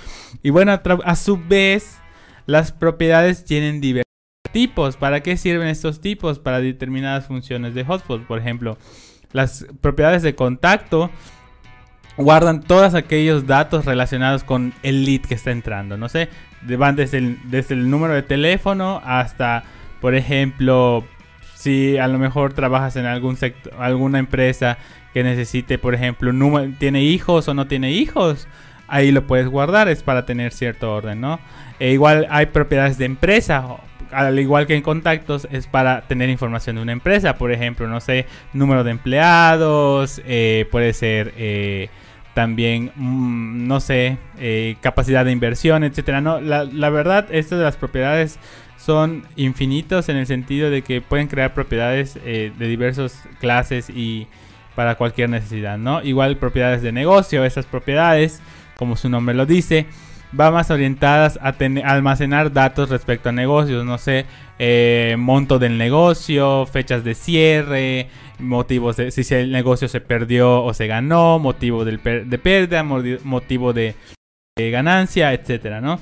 Y 0.44 0.50
bueno, 0.50 0.78
a, 1.06 1.16
su 1.16 1.38
vez, 1.38 2.00
las 2.46 2.74
propiedades 2.74 3.46
tienen 3.46 3.80
diversos 3.80 4.04
tipos. 4.52 4.98
¿Para 4.98 5.22
qué 5.22 5.38
sirven 5.38 5.70
estos 5.70 6.02
tipos? 6.02 6.38
Para 6.38 6.60
determinadas 6.60 7.28
funciones 7.28 7.74
de 7.74 7.86
hotspot. 7.86 8.28
Por 8.28 8.40
ejemplo, 8.40 8.78
las 9.32 9.66
propiedades 9.80 10.22
de 10.22 10.36
contacto 10.36 11.10
guardan 12.18 12.62
todos 12.62 12.96
aquellos 12.96 13.48
datos 13.48 13.86
relacionados 13.86 14.44
con 14.44 14.74
el 14.84 15.06
lead 15.06 15.22
que 15.22 15.36
está 15.36 15.52
entrando. 15.52 15.96
No 15.96 16.10
sé, 16.10 16.28
van 16.78 16.98
desde 16.98 17.20
el, 17.20 17.40
desde 17.50 17.74
el 17.74 17.90
número 17.90 18.16
de 18.16 18.24
teléfono 18.24 19.02
hasta, 19.06 19.64
por 20.02 20.14
ejemplo, 20.14 21.06
si 21.60 21.98
a 21.98 22.08
lo 22.08 22.18
mejor 22.20 22.54
trabajas 22.54 22.96
en 22.96 23.06
algún 23.06 23.36
sector, 23.36 23.74
alguna 23.80 24.18
empresa 24.18 24.78
que 25.14 25.24
necesite, 25.24 25.78
por 25.78 25.94
ejemplo, 25.94 26.32
tiene 26.80 27.04
hijos 27.04 27.50
o 27.50 27.54
no 27.54 27.68
tiene 27.68 27.92
hijos, 27.92 28.48
ahí 28.88 29.12
lo 29.12 29.28
puedes 29.28 29.50
guardar, 29.50 29.90
es 29.90 30.02
para 30.02 30.26
tener 30.26 30.54
cierto 30.54 30.94
orden, 30.94 31.20
¿no? 31.20 31.42
E 31.78 31.92
igual 31.92 32.28
hay 32.30 32.46
propiedades 32.46 32.98
de 32.98 33.04
empresa, 33.04 33.66
al 34.10 34.40
igual 34.40 34.68
que 34.68 34.76
en 34.76 34.82
contactos, 34.82 35.50
es 35.52 35.68
para 35.68 36.08
tener 36.08 36.30
información 36.30 36.78
de 36.78 36.82
una 36.82 36.94
empresa, 36.94 37.36
por 37.36 37.52
ejemplo, 37.52 37.90
no 37.90 38.00
sé, 38.00 38.26
número 38.54 38.86
de 38.86 38.92
empleados, 38.92 40.22
eh, 40.26 40.66
puede 40.72 40.94
ser... 40.94 41.34
Eh, 41.36 41.90
también, 42.34 42.92
mm, 42.96 43.68
no 43.68 43.82
sé, 43.82 44.18
eh, 44.38 44.78
capacidad 44.80 45.26
de 45.26 45.34
inversión, 45.34 45.84
etcétera. 45.84 46.22
No, 46.22 46.40
la, 46.40 46.90
verdad, 46.90 47.28
estas 47.32 47.60
de 47.60 47.66
las 47.66 47.76
propiedades 47.76 48.40
son 48.80 49.24
infinitos 49.36 50.08
en 50.10 50.16
el 50.16 50.26
sentido 50.26 50.70
de 50.70 50.82
que 50.82 51.02
pueden 51.02 51.28
crear 51.28 51.54
propiedades 51.54 52.18
eh, 52.24 52.52
de 52.58 52.68
diversas 52.68 53.24
clases 53.40 53.90
y 53.90 54.28
para 54.74 54.96
cualquier 54.96 55.30
necesidad, 55.30 55.78
¿no? 55.78 56.02
Igual 56.02 56.38
propiedades 56.38 56.82
de 56.82 56.94
negocio, 56.94 57.44
esas 57.44 57.66
propiedades, 57.66 58.42
como 58.78 58.96
su 58.96 59.10
nombre 59.10 59.36
lo 59.36 59.46
dice, 59.46 59.88
van 60.32 60.54
más 60.54 60.72
orientadas 60.72 61.38
a, 61.42 61.54
almacenar 61.84 62.54
datos 62.54 62.90
respecto 62.90 63.28
a 63.28 63.32
negocios, 63.34 63.86
no 63.86 63.98
sé, 63.98 64.26
eh, 64.58 65.16
monto 65.20 65.60
del 65.60 65.78
negocio, 65.78 66.66
fechas 66.66 67.04
de 67.04 67.16
cierre, 67.16 68.08
motivos 68.40 68.96
de 68.96 69.12
si 69.12 69.34
el 69.36 69.52
negocio 69.52 69.90
se 69.90 70.00
perdió 70.00 70.64
o 70.64 70.74
se 70.74 70.88
ganó, 70.88 71.40
motivo 71.40 71.84
de 71.84 71.98
pérdida, 71.98 72.84
motivo 72.84 73.74
de, 73.74 73.96
ganancia, 74.56 75.34
etcétera, 75.34 75.82
¿no? 75.82 76.00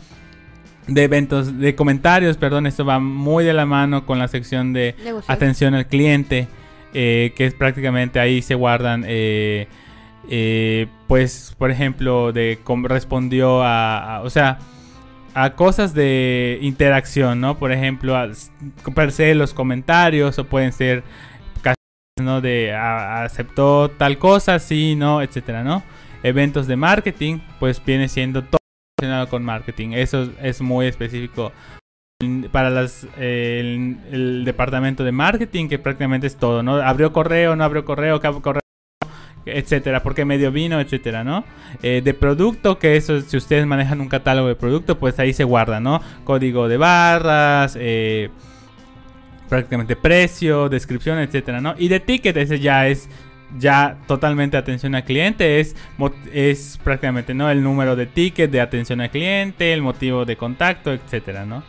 De 0.87 1.03
eventos, 1.03 1.59
de 1.59 1.75
comentarios, 1.75 2.37
perdón, 2.37 2.65
esto 2.65 2.85
va 2.85 2.99
muy 2.99 3.43
de 3.43 3.53
la 3.53 3.65
mano 3.65 4.05
con 4.05 4.19
la 4.19 4.27
sección 4.27 4.71
de 4.71 4.95
atención 5.27 5.73
al 5.73 5.87
cliente, 5.87 6.47
eh, 6.93 7.33
que 7.35 7.45
es 7.45 7.53
prácticamente 7.53 8.19
ahí 8.19 8.41
se 8.41 8.55
guardan, 8.55 9.03
eh, 9.05 9.67
eh, 10.29 10.87
pues, 11.07 11.55
por 11.57 11.71
ejemplo, 11.71 12.31
de 12.31 12.59
cómo 12.63 12.87
respondió 12.87 13.63
a, 13.63 14.21
o 14.23 14.29
sea, 14.29 14.59
a 15.33 15.55
cosas 15.55 15.93
de 15.93 16.57
interacción, 16.61 17.41
¿no? 17.41 17.59
Por 17.59 17.71
ejemplo, 17.71 18.15
a, 18.15 18.29
per 18.95 19.11
se 19.11 19.35
los 19.35 19.53
comentarios 19.53 20.39
o 20.39 20.45
pueden 20.45 20.71
ser 20.71 21.03
¿no? 22.19 22.41
De 22.41 22.73
aceptó 22.73 23.91
tal 23.91 24.17
cosa, 24.17 24.59
sí, 24.59 24.95
no, 24.95 25.21
etcétera, 25.21 25.63
¿no? 25.63 25.83
Eventos 26.23 26.67
de 26.67 26.75
marketing, 26.75 27.39
pues 27.59 27.83
viene 27.83 28.09
siendo 28.09 28.43
todo 28.43 28.57
relacionado 28.99 29.29
con 29.29 29.43
marketing. 29.43 29.91
Eso 29.91 30.27
es 30.41 30.59
muy 30.59 30.87
específico 30.87 31.51
para 32.51 32.71
las, 32.71 33.07
el, 33.19 34.43
departamento 34.43 35.03
de 35.03 35.11
marketing, 35.11 35.67
que 35.67 35.77
prácticamente 35.77 36.25
es 36.25 36.35
todo, 36.35 36.63
¿no? 36.63 36.77
Abrió 36.77 37.13
correo, 37.13 37.55
no 37.55 37.63
abrió 37.63 37.85
correo, 37.85 38.19
correo, 38.41 38.61
etcétera, 39.45 40.01
porque 40.01 40.25
medio 40.25 40.51
vino, 40.51 40.79
etcétera, 40.79 41.23
¿no? 41.23 41.43
Eh, 41.83 42.01
de 42.03 42.13
producto, 42.15 42.79
que 42.79 42.95
eso, 42.95 43.21
si 43.21 43.37
ustedes 43.37 43.67
manejan 43.67 44.01
un 44.01 44.09
catálogo 44.09 44.47
de 44.47 44.55
producto, 44.55 44.97
pues 44.97 45.19
ahí 45.19 45.31
se 45.31 45.43
guarda, 45.43 45.79
¿no? 45.79 46.01
Código 46.23 46.67
de 46.67 46.77
barras, 46.77 47.77
eh, 47.79 48.31
prácticamente 49.47 49.95
precio, 49.95 50.69
descripción, 50.69 51.19
etcétera, 51.19 51.61
¿no? 51.61 51.75
Y 51.77 51.87
de 51.87 51.99
ticket 51.99 52.35
ese 52.35 52.59
ya 52.59 52.87
es 52.87 53.09
ya 53.57 53.97
totalmente 54.07 54.57
atención 54.57 54.95
al 54.95 55.03
cliente 55.03 55.59
es 55.59 55.75
es 56.33 56.79
prácticamente 56.83 57.33
no 57.33 57.49
el 57.49 57.63
número 57.63 57.95
de 57.95 58.05
ticket 58.05 58.51
de 58.51 58.61
atención 58.61 59.01
al 59.01 59.09
cliente, 59.09 59.73
el 59.73 59.81
motivo 59.81 60.25
de 60.25 60.35
contacto, 60.35 60.91
etcétera, 60.91 61.45
¿no? 61.45 61.63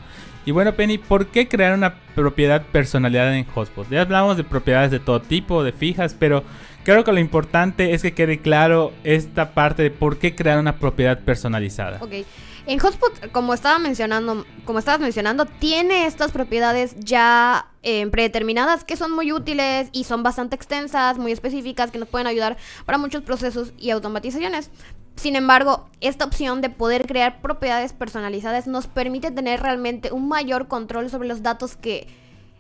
Y 0.45 0.51
bueno, 0.51 0.73
Penny, 0.75 0.97
¿por 0.97 1.27
qué 1.27 1.47
crear 1.47 1.75
una 1.75 1.97
propiedad 2.15 2.63
personalizada 2.63 3.37
en 3.37 3.45
Hotspot? 3.45 3.91
Ya 3.91 4.01
hablamos 4.01 4.39
de 4.39 4.45
propiedades 4.45 4.91
de 4.91 4.99
todo 4.99 5.21
tipo, 5.21 5.63
de 5.63 5.73
fijas, 5.73 6.17
pero 6.19 6.43
creo 6.85 7.05
que 7.05 7.13
lo 7.13 7.21
importante 7.21 7.93
es 7.93 8.01
que 8.01 8.15
quede 8.15 8.39
claro 8.39 8.95
esta 9.05 9.53
parte 9.53 9.83
de 9.83 9.91
por 9.91 10.19
qué 10.19 10.35
crear 10.35 10.59
una 10.59 10.77
propiedad 10.77 11.19
personalizada. 11.21 11.99
Ok. 12.01 12.25
En 12.69 12.79
Hotspot, 12.81 13.33
como 13.33 13.55
mencionando, 13.79 14.45
estabas 14.79 15.01
mencionando, 15.01 15.47
tiene 15.47 16.05
estas 16.05 16.33
propiedades 16.33 16.97
ya 16.99 17.71
eh, 17.83 18.07
predeterminadas 18.09 18.85
que 18.85 18.95
son 18.95 19.11
muy 19.11 19.33
útiles 19.33 19.89
y 19.93 20.05
son 20.05 20.23
bastante 20.23 20.55
extensas, 20.55 21.17
muy 21.17 21.33
específicas, 21.33 21.91
que 21.91 21.99
nos 21.99 22.11
pueden 22.11 22.27
ayudar 22.27 22.59
para 22.85 22.99
muchos 22.99 23.23
procesos 23.23 23.73
y 23.79 23.89
automatizaciones. 23.89 24.71
Sin 25.17 25.35
embargo, 25.35 25.89
esta 26.03 26.27
opción 26.27 26.61
de 26.61 26.69
poder 26.69 27.07
crear 27.07 27.41
propiedades 27.41 27.95
personalizadas 27.95 28.67
nos 28.67 28.87
permite 28.87 29.31
tener 29.31 29.63
realmente 29.63 30.13
un 30.13 30.29
mayor 30.29 30.69
control 30.69 31.09
sobre 31.09 31.27
los 31.27 31.43
datos 31.43 31.75
que 31.75 32.07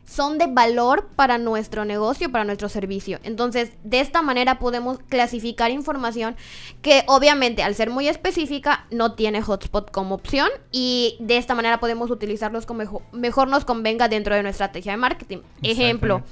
son 0.08 0.38
de 0.38 0.46
valor 0.46 1.08
para 1.14 1.36
nuestro 1.38 1.84
negocio, 1.84 2.32
para 2.32 2.44
nuestro 2.44 2.68
servicio. 2.68 3.18
Entonces, 3.22 3.72
de 3.84 4.00
esta 4.00 4.22
manera 4.22 4.58
podemos 4.58 4.98
clasificar 5.08 5.70
información 5.70 6.34
que 6.80 7.04
obviamente 7.06 7.62
al 7.62 7.74
ser 7.74 7.90
muy 7.90 8.08
específica 8.08 8.86
no 8.90 9.14
tiene 9.14 9.42
hotspot 9.42 9.90
como 9.90 10.14
opción 10.14 10.48
y 10.72 11.16
de 11.20 11.36
esta 11.36 11.54
manera 11.54 11.78
podemos 11.78 12.10
utilizarlos 12.10 12.64
como 12.64 13.02
mejor, 13.12 13.48
nos 13.48 13.64
convenga 13.64 14.08
dentro 14.08 14.34
de 14.34 14.42
nuestra 14.42 14.66
estrategia 14.66 14.92
de 14.92 14.98
marketing. 14.98 15.38
Ejemplo, 15.62 16.22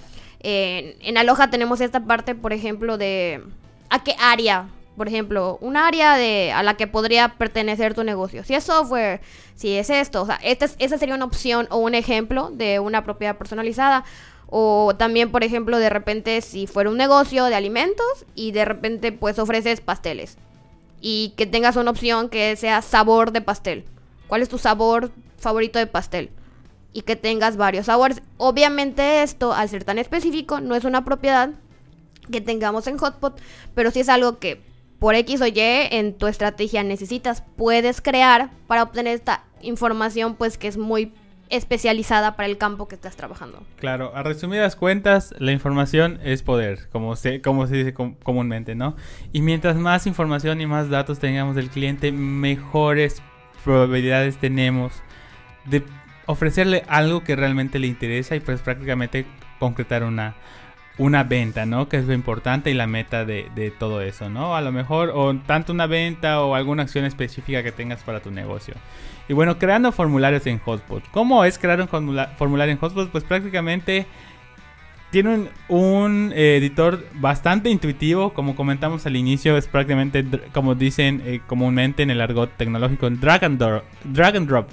en 0.41 1.19
Aloha 1.19 1.51
tenemos 1.51 1.81
esta 1.81 2.05
parte, 2.05 2.35
por 2.35 2.53
ejemplo, 2.53 2.97
de 2.97 3.43
a 3.91 4.03
qué 4.03 4.17
área 4.19 4.69
por 4.97 5.09
ejemplo, 5.09 5.59
un 5.61 5.77
área 5.77 6.17
de, 6.17 6.53
a 6.53 6.63
la 6.63 6.75
que 6.75 6.87
podría 6.87 7.37
pertenecer 7.37 7.95
tu 7.95 8.03
negocio. 8.03 8.45
Si 8.45 8.55
es 8.55 8.65
software, 8.65 9.21
si 9.55 9.77
es 9.77 9.91
esto, 9.91 10.23
o 10.23 10.27
sea, 10.27 10.39
esta, 10.43 10.67
esa 10.79 10.99
sería 10.99 11.15
una 11.15 11.27
opción 11.27 11.67
o 11.71 11.79
un 11.79 11.95
ejemplo 11.95 12.51
de 12.53 12.81
una 12.81 13.05
propiedad 13.05 13.37
personalizada. 13.37 14.05
O 14.49 14.95
también, 14.97 15.33
por 15.33 15.45
ejemplo, 15.45 15.79
de 15.79 15.91
repente 15.91 16.41
si 16.41 16.67
fuera 16.67 16.89
un 16.89 16.97
negocio 16.97 17.45
de 17.47 17.57
alimentos 17.57 18.25
y 18.35 18.53
de 18.53 18.65
repente 18.65 19.13
pues 19.13 19.39
ofreces 19.39 19.81
pasteles. 19.81 20.39
Y 21.01 21.35
que 21.37 21.47
tengas 21.47 21.77
una 21.77 21.91
opción 21.91 22.29
que 22.29 22.57
sea 22.57 22.81
sabor 22.81 23.33
de 23.33 23.43
pastel. 23.43 23.85
¿Cuál 24.29 24.43
es 24.43 24.49
tu 24.49 24.59
sabor 24.59 25.11
favorito 25.37 25.79
de 25.79 25.87
pastel? 25.87 26.31
Y 26.93 27.03
que 27.03 27.17
tengas 27.17 27.57
varios 27.57 27.87
sabores. 27.87 28.23
Obviamente 28.39 29.23
esto, 29.23 29.53
al 29.53 29.69
ser 29.69 29.85
tan 29.85 29.99
específico, 29.99 30.61
no 30.61 30.75
es 30.75 30.85
una 30.85 31.05
propiedad 31.05 31.51
que 32.31 32.41
tengamos 32.41 32.87
en 32.87 32.99
Hotpot, 32.99 33.41
pero 33.75 33.91
sí 33.91 34.01
es 34.01 34.09
algo 34.09 34.39
que 34.39 34.61
por 34.99 35.15
X 35.15 35.41
o 35.41 35.47
Y 35.47 35.53
en 35.57 36.15
tu 36.15 36.27
estrategia 36.27 36.83
necesitas, 36.83 37.43
puedes 37.57 38.01
crear 38.01 38.51
para 38.67 38.83
obtener 38.83 39.15
esta 39.15 39.45
información 39.61 40.35
pues 40.35 40.59
que 40.59 40.69
es 40.69 40.77
muy 40.77 41.13
especializada 41.49 42.37
para 42.37 42.49
el 42.49 42.59
campo 42.59 42.89
que 42.89 42.97
estás 42.97 43.17
trabajando. 43.17 43.63
Claro, 43.79 44.13
a 44.15 44.23
resumidas 44.23 44.75
cuentas, 44.75 45.35
la 45.39 45.53
información 45.53 46.19
es 46.25 46.43
poder, 46.43 46.89
como 46.91 47.15
se, 47.17 47.41
como 47.41 47.67
se 47.67 47.77
dice 47.77 47.95
comúnmente, 47.95 48.75
¿no? 48.75 48.97
Y 49.33 49.43
mientras 49.43 49.77
más 49.77 50.07
información 50.07 50.61
y 50.61 50.67
más 50.67 50.91
datos 50.91 51.19
tengamos 51.19 51.55
del 51.55 51.71
cliente, 51.71 52.11
mejores 52.11 53.23
probabilidades 53.65 54.39
tenemos 54.39 54.93
de 55.67 55.85
ofrecerle 56.27 56.83
algo 56.89 57.23
que 57.23 57.37
realmente 57.37 57.79
le 57.79 57.87
interesa 57.87 58.35
y 58.35 58.41
pues 58.41 58.61
prácticamente 58.61 59.27
concretar 59.59 60.03
una, 60.03 60.35
una 60.99 61.25
venta, 61.25 61.67
¿no? 61.67 61.89
Que 61.89 61.99
es 61.99 62.07
lo 62.07 62.15
importante 62.15 62.71
y 62.71 62.75
la 62.75 62.87
meta 62.87 63.25
de, 63.25 63.73
todo 63.79 64.01
eso, 64.01 64.31
¿no? 64.31 64.57
A 64.57 64.61
lo 64.63 64.73
mejor, 64.73 65.11
o 65.15 65.35
tanto 65.47 65.73
una 65.73 65.87
venta 65.87 66.41
o 66.41 66.55
alguna 66.55 66.85
acción 66.85 67.05
específica 67.05 67.63
que 67.63 67.73
tengas 67.73 68.03
para 68.03 68.21
tu 68.21 68.31
negocio. 68.31 68.75
Y 69.29 69.35
bueno, 69.35 69.59
creando 69.59 69.93
formularios 69.93 70.47
en 70.47 70.59
Hotspot. 70.59 71.05
¿Cómo 71.11 71.45
es 71.45 71.59
crear 71.59 71.81
un 71.81 71.89
formulario 71.89 72.73
en 72.73 72.79
Hotspot? 72.79 73.11
Pues 73.11 73.25
prácticamente 73.25 74.07
tiene 75.11 75.49
un, 75.69 76.33
eh, 76.35 76.57
editor 76.57 77.05
bastante 77.15 77.69
intuitivo, 77.69 78.33
como 78.33 78.57
comentamos 78.57 79.07
al 79.07 79.17
inicio, 79.17 79.57
es 79.57 79.69
prácticamente, 79.69 80.25
como 80.53 80.75
dicen 80.75 81.23
eh, 81.27 81.41
comúnmente 81.47 82.03
en 82.03 82.11
el 82.11 82.21
argot 82.21 82.57
tecnológico, 82.57 83.09
drag 83.11 83.45
and, 83.45 83.59
drop, 83.59 83.85
drag 84.05 84.37
and 84.37 84.49
drop. 84.49 84.71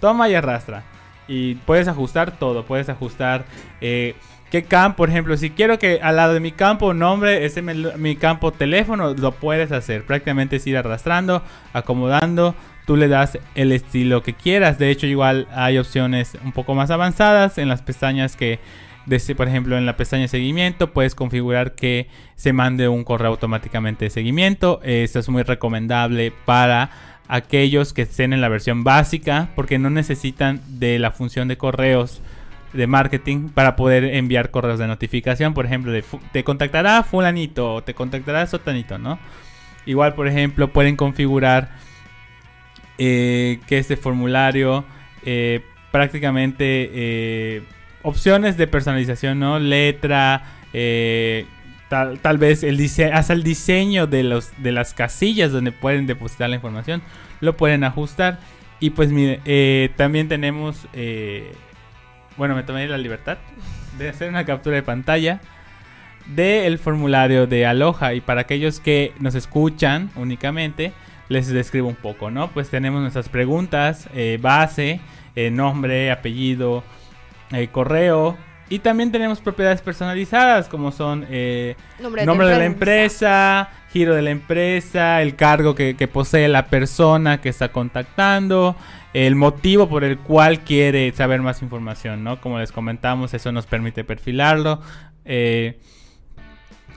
toma 0.00 0.28
y 0.28 0.34
arrastra. 0.34 0.84
Y 1.28 1.56
puedes 1.56 1.88
ajustar 1.88 2.38
todo, 2.38 2.64
puedes 2.64 2.88
ajustar... 2.88 3.44
Eh, 3.82 4.14
¿Qué 4.54 4.62
campo? 4.62 4.98
Por 4.98 5.10
ejemplo, 5.10 5.36
si 5.36 5.50
quiero 5.50 5.80
que 5.80 5.98
al 6.00 6.14
lado 6.14 6.32
de 6.32 6.38
mi 6.38 6.52
campo 6.52 6.94
nombre 6.94 7.44
ese 7.44 7.60
mi 7.60 8.14
campo 8.14 8.52
teléfono, 8.52 9.12
lo 9.12 9.32
puedes 9.32 9.72
hacer. 9.72 10.04
Prácticamente 10.04 10.54
es 10.54 10.66
ir 10.68 10.76
arrastrando, 10.76 11.42
acomodando. 11.72 12.54
Tú 12.86 12.96
le 12.96 13.08
das 13.08 13.36
el 13.56 13.72
estilo 13.72 14.22
que 14.22 14.32
quieras. 14.32 14.78
De 14.78 14.90
hecho, 14.90 15.08
igual 15.08 15.48
hay 15.52 15.76
opciones 15.78 16.38
un 16.44 16.52
poco 16.52 16.76
más 16.76 16.92
avanzadas 16.92 17.58
en 17.58 17.68
las 17.68 17.82
pestañas 17.82 18.36
que, 18.36 18.60
por 19.36 19.48
ejemplo, 19.48 19.76
en 19.76 19.86
la 19.86 19.96
pestaña 19.96 20.28
seguimiento, 20.28 20.92
puedes 20.92 21.16
configurar 21.16 21.74
que 21.74 22.06
se 22.36 22.52
mande 22.52 22.86
un 22.86 23.02
correo 23.02 23.32
automáticamente 23.32 24.04
de 24.04 24.10
seguimiento. 24.12 24.78
Esto 24.84 25.18
es 25.18 25.28
muy 25.28 25.42
recomendable 25.42 26.32
para 26.44 26.90
aquellos 27.26 27.92
que 27.92 28.02
estén 28.02 28.32
en 28.32 28.40
la 28.40 28.48
versión 28.48 28.84
básica 28.84 29.48
porque 29.56 29.80
no 29.80 29.90
necesitan 29.90 30.60
de 30.68 31.00
la 31.00 31.10
función 31.10 31.48
de 31.48 31.56
correos 31.56 32.22
de 32.74 32.86
marketing 32.86 33.48
para 33.48 33.76
poder 33.76 34.04
enviar 34.04 34.50
correos 34.50 34.78
de 34.78 34.86
notificación, 34.86 35.54
por 35.54 35.64
ejemplo, 35.64 35.92
te 36.32 36.44
contactará 36.44 37.02
fulanito 37.04 37.74
o 37.74 37.82
te 37.82 37.94
contactará 37.94 38.46
sotanito, 38.46 38.98
¿no? 38.98 39.18
Igual, 39.86 40.14
por 40.14 40.26
ejemplo, 40.26 40.72
pueden 40.72 40.96
configurar 40.96 41.70
eh, 42.98 43.60
que 43.66 43.78
este 43.78 43.96
formulario 43.96 44.84
eh, 45.24 45.60
prácticamente 45.92 46.90
eh, 46.92 47.62
opciones 48.02 48.56
de 48.56 48.66
personalización, 48.66 49.38
¿no? 49.38 49.58
Letra, 49.58 50.44
tal, 51.88 52.38
vez 52.38 52.64
el 52.64 52.80
hasta 53.12 53.32
el 53.32 53.44
diseño 53.44 54.06
de, 54.08 54.24
los, 54.24 54.50
de 54.58 54.72
las 54.72 54.94
casillas 54.94 55.52
donde 55.52 55.70
pueden 55.70 56.06
depositar 56.06 56.50
la 56.50 56.56
información, 56.56 57.02
lo 57.40 57.56
pueden 57.56 57.84
ajustar. 57.84 58.40
Y 58.80 58.90
pues 58.90 59.10
mire, 59.10 59.90
también 59.96 60.28
tenemos 60.28 60.88
bueno, 62.36 62.54
me 62.54 62.62
tomé 62.62 62.86
la 62.88 62.98
libertad 62.98 63.38
de 63.98 64.08
hacer 64.08 64.28
una 64.28 64.44
captura 64.44 64.76
de 64.76 64.82
pantalla 64.82 65.40
del 66.26 66.78
formulario 66.78 67.46
de 67.46 67.66
Aloha. 67.66 68.14
Y 68.14 68.20
para 68.20 68.42
aquellos 68.42 68.80
que 68.80 69.12
nos 69.18 69.34
escuchan 69.34 70.10
únicamente, 70.16 70.92
les 71.28 71.48
describo 71.48 71.88
un 71.88 71.94
poco, 71.94 72.30
¿no? 72.30 72.50
Pues 72.50 72.70
tenemos 72.70 73.00
nuestras 73.00 73.28
preguntas, 73.28 74.08
eh, 74.14 74.38
base, 74.40 75.00
eh, 75.36 75.50
nombre, 75.50 76.10
apellido, 76.10 76.82
eh, 77.52 77.68
correo. 77.68 78.36
Y 78.68 78.78
también 78.78 79.12
tenemos 79.12 79.40
propiedades 79.40 79.82
personalizadas 79.82 80.68
como 80.68 80.90
son 80.90 81.20
nombre, 81.20 82.46
de, 82.46 82.58
la 82.58 82.64
empresa, 82.64 83.68
giro 83.94 84.12
de 84.16 84.22
la 84.22 84.30
empresa, 84.30 85.22
el 85.22 85.36
cargo 85.36 85.76
que, 85.76 85.94
posee 86.12 86.48
la 86.48 86.66
persona 86.66 87.40
que 87.40 87.48
está 87.48 87.70
contactando, 87.70 88.74
el 89.12 89.36
motivo 89.36 89.88
por 89.88 90.02
el 90.02 90.18
cual 90.18 90.64
quiere 90.64 91.12
saber 91.12 91.42
más 91.42 91.62
información, 91.62 92.24
¿no? 92.24 92.40
Como 92.40 92.58
les 92.58 92.72
comentamos, 92.72 93.34
eso 93.34 93.52
nos 93.52 93.66
permite 93.66 94.02
perfilarlo. 94.02 94.80
Eh, 95.24 95.78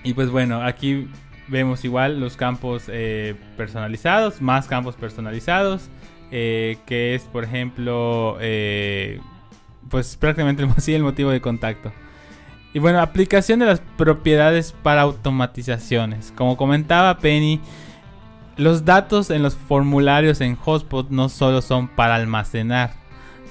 y 0.04 0.16
pues 0.16 0.32
bueno, 0.32 0.64
aquí 0.64 1.08
vemos 1.48 1.86
igual 1.86 2.20
los 2.20 2.36
campos 2.36 2.86
eh, 2.88 3.36
personalizados, 3.56 4.42
más 4.42 4.66
campos 4.66 4.96
personalizados, 4.96 5.92
eh, 6.32 6.78
que 6.88 7.14
es 7.14 7.22
por 7.26 7.44
ejemplo, 7.44 8.40
pues 9.88 10.18
prácticamente 10.18 10.64
el 10.88 11.04
motivo 11.04 11.30
de 11.30 11.42
contacto. 11.42 11.94
Y 12.74 12.80
bueno, 12.80 13.00
aplicación 13.00 13.60
de 13.60 13.66
las 13.66 13.82
propiedades 13.98 14.74
para 14.84 15.02
automatizaciones. 15.02 16.34
Como 16.36 16.58
comentaba 16.58 17.18
Penny, 17.18 17.60
los 18.58 18.86
datos 18.86 19.30
en 19.30 19.44
los 19.44 19.56
formularios 19.56 20.42
en 20.42 20.56
Hotspot 20.56 21.10
no 21.10 21.30
solo 21.30 21.62
son 21.62 21.88
para 21.88 22.16
almacenar, 22.16 22.92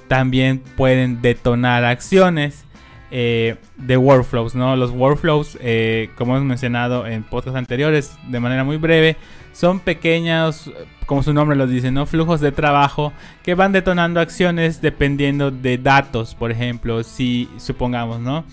también 0.09 0.63
pueden 0.77 1.23
detonar 1.23 1.85
acciones 1.85 2.65
eh, 3.13 3.57
de 3.77 3.97
workflows, 3.97 4.57
¿no? 4.57 4.75
Los 4.75 4.91
workflows, 4.91 5.57
eh, 5.61 6.11
como 6.17 6.37
hemos 6.37 6.47
mencionado 6.47 7.07
en 7.07 7.23
podcasts 7.23 7.57
anteriores, 7.57 8.17
de 8.29 8.41
manera 8.41 8.65
muy 8.65 8.79
breve, 8.79 9.17
son 9.53 9.79
pequeños, 9.79 10.73
como 11.07 11.23
su 11.23 11.33
nombre 11.33 11.57
lo 11.57 11.69
dice, 11.69 11.93
¿no? 11.93 12.07
Flujos 12.07 12.41
de 12.41 12.51
trabajo 12.51 13.13
que 13.45 13.55
van 13.55 13.71
detonando 13.71 14.21
acciones 14.21 14.81
dependiendo 14.81 15.53
de 15.53 15.79
datos, 15.79 16.35
por 16.35 16.51
ejemplo, 16.51 17.05
si 17.05 17.49
supongamos, 17.59 18.21
¿no? 18.21 18.45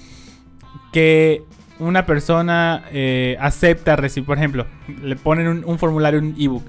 Que 0.93 1.43
una 1.79 2.05
persona 2.05 2.85
eh, 2.91 3.35
acepta 3.41 3.97
recibir, 3.97 4.25
por 4.25 4.37
ejemplo, 4.37 4.65
le 5.01 5.15
ponen 5.17 5.63
un, 5.65 5.79
formulario, 5.79 6.19
un 6.19 6.35
ebook, 6.39 6.63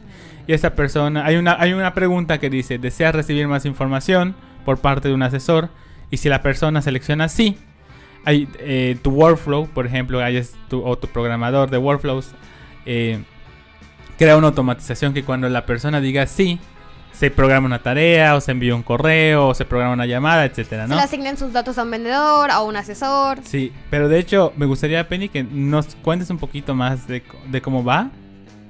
y 0.47 0.53
esa 0.53 0.75
persona, 0.75 1.25
hay 1.25 1.37
una, 1.37 1.57
hay 1.59 1.73
una 1.73 1.95
pregunta 1.95 2.39
que 2.39 2.51
dice, 2.51 2.79
¿desea 2.79 3.13
recibir 3.13 3.47
más 3.47 3.65
información 3.65 4.35
por 4.65 4.79
parte 4.79 5.09
de 5.09 5.15
un 5.15 5.23
asesor? 5.23 5.71
Y 6.11 6.17
si 6.19 6.29
la 6.29 6.43
persona 6.43 6.83
selecciona 6.83 7.29
sí, 7.29 7.57
hay, 8.25 8.49
eh, 8.59 8.97
tu 9.03 9.11
workflow, 9.11 9.69
por 9.69 9.87
ejemplo, 9.87 10.23
hay 10.23 10.43
tu, 10.69 10.85
o 10.85 10.97
tu 10.97 11.09
programador 11.09 11.71
de 11.71 11.79
workflows, 11.79 12.33
eh, 12.87 13.23
crea 14.19 14.37
una 14.37 14.49
automatización 14.49 15.15
que 15.15 15.25
cuando 15.25 15.49
la 15.49 15.67
persona 15.67 16.01
diga 16.01 16.27
sí, 16.27 16.59
se 17.15 17.31
programa 17.31 17.67
una 17.67 17.83
tarea 17.83 18.35
o 18.35 18.41
se 18.41 18.51
envía 18.51 18.75
un 18.75 18.83
correo 18.83 19.49
o 19.49 19.55
se 19.55 19.65
programa 19.65 19.95
una 19.95 20.07
llamada, 20.07 20.45
etcétera, 20.45 20.87
¿no? 20.87 20.95
Se 20.95 20.97
le 20.97 21.03
asignen 21.03 21.37
sus 21.37 21.53
datos 21.53 21.79
a 21.79 21.85
un 21.85 21.91
vendedor, 21.91 22.51
a 22.51 22.63
un 22.63 22.77
asesor. 22.77 23.39
Sí, 23.45 23.73
pero 23.91 24.09
de 24.09 24.19
hecho 24.19 24.53
me 24.57 24.67
gustaría, 24.67 25.09
Penny, 25.09 25.29
que 25.29 25.45
nos 25.45 25.95
cuentes 25.97 26.31
un 26.31 26.39
poquito 26.39 26.75
más 26.75 27.07
de, 27.07 27.23
cómo 27.63 27.85
va, 27.85 28.11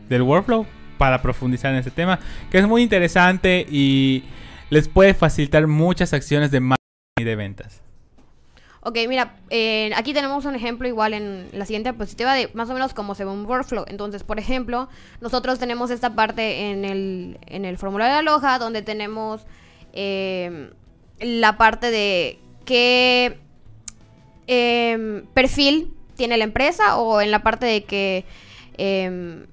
del 0.09 0.23
workflow, 0.23 0.67
para 0.99 1.23
profundizar 1.23 1.73
en 1.73 1.79
este 1.79 1.91
tema, 1.91 2.21
que 2.51 2.59
es 2.59 2.69
muy 2.69 2.83
interesante 2.83 3.67
y 3.69 4.25
les 4.71 4.89
puede 4.89 5.15
facilitar 5.15 5.67
muchas 5.67 6.13
acciones 6.13 6.51
de 6.51 6.61
marketing 6.61 7.21
y 7.21 7.25
de 7.25 7.37
ventas. 7.37 7.84
Ok, 8.87 8.99
mira, 9.09 9.35
eh, 9.49 9.93
aquí 9.97 10.13
tenemos 10.13 10.45
un 10.45 10.55
ejemplo 10.55 10.87
igual 10.87 11.15
en 11.15 11.49
la 11.53 11.65
siguiente 11.65 11.91
diapositiva 11.91 12.35
de 12.35 12.51
más 12.53 12.69
o 12.69 12.75
menos 12.75 12.93
cómo 12.93 13.15
se 13.15 13.25
ve 13.25 13.31
un 13.31 13.47
workflow. 13.47 13.87
Entonces, 13.89 14.23
por 14.23 14.39
ejemplo, 14.39 14.91
nosotros 15.23 15.59
tenemos 15.59 15.91
esta 15.91 16.15
parte 16.15 16.71
en 16.71 16.85
el, 16.85 17.39
en 17.47 17.65
el 17.65 17.79
formulario 17.79 18.13
de 18.13 18.19
aloja 18.19 18.59
donde 18.59 18.83
tenemos 18.83 19.47
eh, 19.95 20.71
la 21.19 21.57
parte 21.57 21.91
de 21.91 22.39
qué 22.67 23.39
em, 24.47 25.25
perfil 25.33 25.95
tiene 26.15 26.37
la 26.37 26.45
empresa 26.45 26.99
o 26.99 27.23
en 27.23 27.31
la 27.31 27.43
parte 27.43 27.65
de 27.65 27.85
que 27.85 28.27
em, 28.77 29.47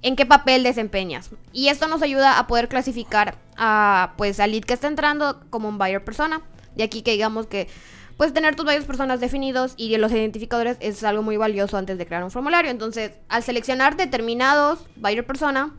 en 0.00 0.16
qué 0.16 0.24
papel 0.24 0.62
desempeñas. 0.62 1.30
Y 1.52 1.68
esto 1.68 1.86
nos 1.86 2.00
ayuda 2.00 2.38
a 2.38 2.46
poder 2.46 2.68
clasificar 2.68 3.36
a 3.58 4.14
pues 4.16 4.40
al 4.40 4.52
lead 4.52 4.62
que 4.62 4.72
está 4.72 4.86
entrando 4.86 5.42
como 5.50 5.68
un 5.68 5.76
buyer 5.76 6.02
persona. 6.02 6.40
De 6.76 6.82
aquí 6.82 7.02
que 7.02 7.12
digamos 7.12 7.46
que 7.46 7.68
pues 8.16 8.32
tener 8.32 8.54
tus 8.54 8.64
varias 8.64 8.84
personas 8.84 9.20
definidos 9.20 9.74
y 9.76 9.96
los 9.96 10.12
identificadores 10.12 10.76
es 10.80 11.02
algo 11.04 11.22
muy 11.22 11.36
valioso 11.36 11.76
antes 11.76 11.98
de 11.98 12.06
crear 12.06 12.24
un 12.24 12.30
formulario. 12.30 12.70
Entonces, 12.70 13.12
al 13.28 13.42
seleccionar 13.42 13.96
determinados 13.96 14.80
buyer 14.96 15.26
persona 15.26 15.72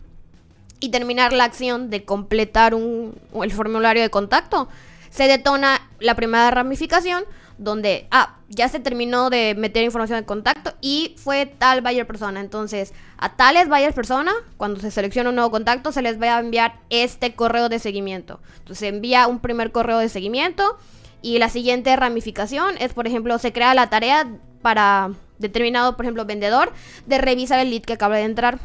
y 0.80 0.89
terminar 0.89 1.32
la 1.34 1.45
acción 1.45 1.89
de 1.89 2.04
completar 2.04 2.76
un, 2.76 3.17
el 3.41 3.52
formulario 3.52 4.02
de 4.02 4.10
contacto, 4.10 4.67
se 5.10 5.28
detona 5.28 5.89
la 6.00 6.15
primera 6.15 6.52
ramificación 6.52 7.24
donde, 7.58 8.08
ah, 8.12 8.36
ya 8.50 8.67
se 8.67 8.82
terminó 8.82 9.30
de 9.30 9.56
meter 9.56 9.84
información 9.84 10.19
de 10.19 10.26
contacto 10.26 10.74
y 10.82 11.15
fue 11.17 11.45
tal 11.45 11.80
buyer 11.80 12.06
persona. 12.06 12.41
Entonces, 12.41 12.93
a 13.17 13.38
tales 13.38 13.69
buyer 13.69 13.93
persona, 13.93 14.34
cuando 14.58 14.82
se 14.82 14.91
selecciona 14.91 15.30
un 15.30 15.36
nuevo 15.36 15.52
contacto, 15.52 15.93
se 15.93 16.02
les 16.02 16.21
va 16.21 16.36
a 16.36 16.39
enviar 16.41 16.80
este 16.89 17.34
correo 17.34 17.69
de 17.69 17.80
seguimiento. 17.80 18.41
Entonces, 18.58 18.80
se 18.80 18.88
envía 18.89 19.28
un 19.28 19.39
primer 19.39 19.71
correo 19.71 20.00
de 20.00 20.10
seguimiento 20.10 20.78
y 21.26 21.40
la 21.40 21.50
siguiente 21.50 21.96
ramificación 21.96 22.76
es, 22.78 22.94
por 22.94 23.08
ejemplo, 23.08 23.40
se 23.40 23.52
crea 23.52 23.74
la 23.74 23.90
tarea 23.90 24.28
para 24.62 25.10
determinado, 25.40 25.96
por 25.98 26.06
ejemplo, 26.06 26.24
vendedor, 26.24 26.72
de 27.08 27.18
revisar 27.18 27.60
el 27.60 27.72
lead 27.72 27.82
que 27.82 27.94
acaba 27.94 28.18
de 28.18 28.26
entrar. 28.26 28.60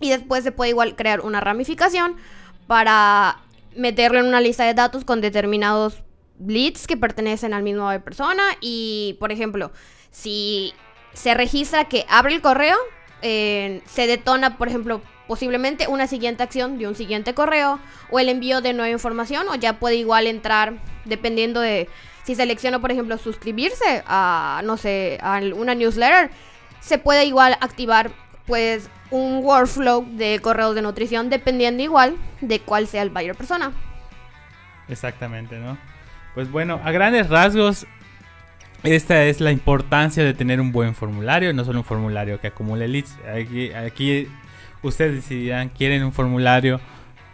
Y 0.00 0.08
después 0.08 0.44
se 0.44 0.50
puede 0.50 0.70
igual 0.70 0.96
crear 0.96 1.20
una 1.20 1.42
ramificación 1.42 2.16
para 2.66 3.38
meterlo 3.76 4.18
en 4.18 4.24
una 4.28 4.40
lista 4.40 4.64
de 4.64 4.72
datos 4.72 5.04
con 5.04 5.20
determinados 5.20 6.02
leads 6.42 6.86
que 6.86 6.96
pertenecen 6.96 7.52
al 7.52 7.64
mismo 7.64 7.90
persona. 8.00 8.42
Y, 8.62 9.18
por 9.20 9.30
ejemplo, 9.30 9.72
si 10.10 10.72
se 11.12 11.34
registra 11.34 11.84
que 11.84 12.06
abre 12.08 12.34
el 12.34 12.40
correo, 12.40 12.78
se 13.20 14.06
detona, 14.06 14.56
por 14.56 14.68
ejemplo, 14.68 15.02
posiblemente 15.28 15.86
una 15.86 16.06
siguiente 16.06 16.42
acción 16.42 16.78
de 16.78 16.88
un 16.88 16.94
siguiente 16.94 17.34
correo 17.34 17.78
o 18.10 18.18
el 18.18 18.30
envío 18.30 18.62
de 18.62 18.72
nueva 18.72 18.88
información 18.88 19.50
o 19.50 19.54
ya 19.56 19.78
puede 19.78 19.96
igual 19.96 20.26
entrar 20.26 20.89
dependiendo 21.04 21.60
de 21.60 21.88
si 22.24 22.34
selecciono 22.34 22.80
por 22.80 22.92
ejemplo 22.92 23.18
suscribirse 23.18 24.02
a 24.06 24.62
no 24.64 24.76
sé 24.76 25.18
a 25.22 25.40
una 25.54 25.74
newsletter 25.74 26.30
se 26.80 26.98
puede 26.98 27.24
igual 27.24 27.56
activar 27.60 28.10
pues 28.46 28.90
un 29.10 29.44
workflow 29.44 30.06
de 30.16 30.40
correos 30.40 30.74
de 30.74 30.82
nutrición 30.82 31.30
dependiendo 31.30 31.82
igual 31.82 32.16
de 32.40 32.60
cuál 32.60 32.86
sea 32.86 33.02
el 33.02 33.10
buyer 33.10 33.34
persona 33.34 33.72
exactamente 34.88 35.58
no 35.58 35.78
pues 36.34 36.50
bueno 36.50 36.80
a 36.84 36.90
grandes 36.92 37.28
rasgos 37.28 37.86
esta 38.82 39.24
es 39.24 39.40
la 39.40 39.52
importancia 39.52 40.24
de 40.24 40.32
tener 40.32 40.58
un 40.58 40.72
buen 40.72 40.94
formulario, 40.94 41.52
no 41.52 41.66
solo 41.66 41.80
un 41.80 41.84
formulario 41.84 42.40
que 42.40 42.46
acumule 42.46 42.88
leads. 42.88 43.18
Aquí, 43.30 43.72
aquí 43.72 44.26
ustedes 44.82 45.16
decidirán, 45.16 45.68
quieren 45.68 46.02
un 46.02 46.12
formulario 46.12 46.80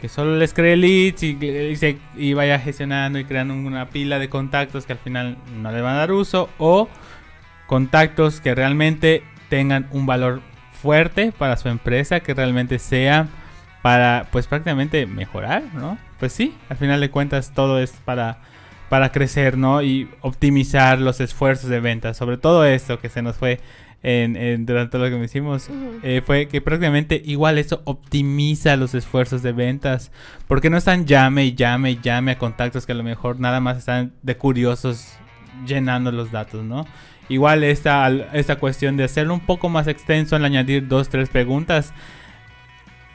que 0.00 0.08
solo 0.08 0.36
les 0.36 0.52
cree 0.52 0.76
leads 0.76 1.22
y, 1.22 2.34
vaya 2.34 2.58
gestionando 2.58 3.18
y 3.18 3.24
creando 3.24 3.54
una 3.54 3.88
pila 3.88 4.18
de 4.18 4.28
contactos 4.28 4.86
que 4.86 4.92
al 4.92 4.98
final 4.98 5.38
no 5.56 5.72
le 5.72 5.80
van 5.80 5.94
a 5.94 5.98
dar 5.98 6.12
uso 6.12 6.50
o 6.58 6.88
contactos 7.66 8.40
que 8.40 8.54
realmente 8.54 9.22
tengan 9.48 9.88
un 9.90 10.06
valor 10.06 10.42
fuerte 10.72 11.32
para 11.32 11.56
su 11.56 11.68
empresa, 11.68 12.20
que 12.20 12.34
realmente 12.34 12.78
sea 12.78 13.28
para 13.82 14.26
pues 14.30 14.46
prácticamente 14.46 15.06
mejorar, 15.06 15.62
¿no? 15.72 15.98
Pues 16.18 16.32
sí, 16.32 16.54
al 16.68 16.76
final 16.76 17.00
de 17.00 17.10
cuentas 17.10 17.52
todo 17.54 17.78
es 17.78 17.92
para 18.04 18.38
para 18.88 19.10
crecer, 19.10 19.58
¿no? 19.58 19.82
Y 19.82 20.08
optimizar 20.20 21.00
los 21.00 21.20
esfuerzos 21.20 21.68
de 21.70 21.80
venta. 21.80 22.14
Sobre 22.14 22.36
todo 22.36 22.64
esto 22.64 23.00
que 23.00 23.08
se 23.08 23.22
nos 23.22 23.36
fue 23.36 23.60
en, 24.02 24.66
durante 24.66 24.92
todo 24.92 25.08
lo 25.08 25.18
que 25.18 25.24
hicimos, 25.24 25.68
eh, 26.02 26.22
fue 26.24 26.46
que 26.46 26.60
prácticamente 26.60 27.20
igual 27.24 27.58
eso 27.58 27.82
optimiza 27.84 28.76
los 28.76 28.94
esfuerzos 28.94 29.42
de 29.42 29.52
ventas, 29.52 30.12
porque 30.46 30.70
no 30.70 30.76
están 30.76 31.06
llame 31.06 31.44
y 31.44 31.54
llame 31.54 31.92
y 31.92 32.00
llame 32.00 32.32
a 32.32 32.38
contactos 32.38 32.86
que 32.86 32.92
a 32.92 32.94
lo 32.96 33.02
mejor 33.02 33.40
nada 33.40 33.60
más 33.60 33.78
están 33.78 34.12
de 34.22 34.36
curiosos 34.36 35.18
llenando 35.66 36.12
los 36.12 36.30
datos, 36.30 36.64
¿no? 36.64 36.86
Igual 37.28 37.64
esta, 37.64 38.08
esta 38.32 38.56
cuestión 38.56 38.96
de 38.96 39.04
hacerlo 39.04 39.34
un 39.34 39.40
poco 39.40 39.68
más 39.68 39.88
extenso 39.88 40.36
al 40.36 40.44
añadir 40.44 40.86
dos, 40.86 41.08
tres 41.08 41.28
preguntas, 41.28 41.92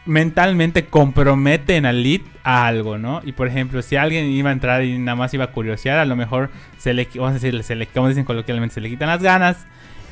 mentalmente 0.05 0.87
comprometen 0.87 1.85
al 1.85 2.03
lead 2.03 2.21
a 2.43 2.67
algo, 2.67 2.97
¿no? 2.97 3.21
Y 3.23 3.31
por 3.31 3.47
ejemplo, 3.47 3.81
si 3.81 3.95
alguien 3.95 4.25
iba 4.25 4.49
a 4.49 4.53
entrar 4.53 4.83
y 4.83 4.97
nada 4.97 5.15
más 5.15 5.33
iba 5.33 5.45
a 5.45 5.51
curiosear, 5.51 5.99
a 5.99 6.05
lo 6.05 6.17
mejor 6.17 6.49
se 6.77 6.93
le, 6.93 7.07
vamos 7.15 7.31
a 7.31 7.33
decir, 7.35 7.63
se 7.63 7.75
le, 7.75 7.87
como 7.87 8.09
dicen 8.09 8.25
coloquialmente, 8.25 8.75
se 8.75 8.81
le 8.81 8.89
quitan 8.89 9.07
las 9.07 9.21
ganas 9.21 9.65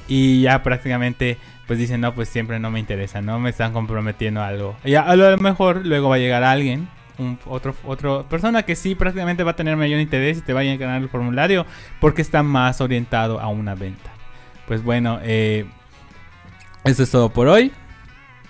y 0.09 0.41
ya 0.41 0.61
prácticamente 0.63 1.37
pues 1.67 1.77
dicen, 1.77 2.01
no, 2.01 2.15
pues 2.15 2.27
siempre 2.27 2.59
no 2.59 2.71
me 2.71 2.79
interesa, 2.79 3.21
no 3.21 3.39
me 3.39 3.51
están 3.51 3.73
comprometiendo 3.73 4.41
algo. 4.41 4.75
Y 4.83 4.95
a, 4.95 5.15
lo 5.15 5.37
mejor 5.37 5.85
luego 5.85 6.09
va 6.09 6.15
a 6.15 6.19
llegar 6.19 6.43
alguien, 6.43 6.89
un, 7.19 7.37
otro, 7.45 7.75
otro 7.85 8.25
persona 8.27 8.63
que 8.63 8.75
sí 8.75 8.95
prácticamente 8.95 9.43
va 9.43 9.51
a 9.51 9.55
tener 9.55 9.77
mayor 9.77 9.99
interés 9.99 10.39
y 10.39 10.41
te 10.41 10.51
va 10.51 10.61
a 10.61 10.63
ganar 10.63 10.99
el 10.99 11.09
formulario 11.09 11.67
porque 12.01 12.23
está 12.23 12.41
más 12.41 12.81
orientado 12.81 13.39
a 13.39 13.49
una 13.49 13.75
venta. 13.75 14.09
Pues 14.67 14.83
bueno, 14.83 15.19
eh, 15.21 15.65
eso 16.85 17.03
es 17.03 17.11
todo 17.11 17.29
por 17.29 17.47
hoy. 17.47 17.71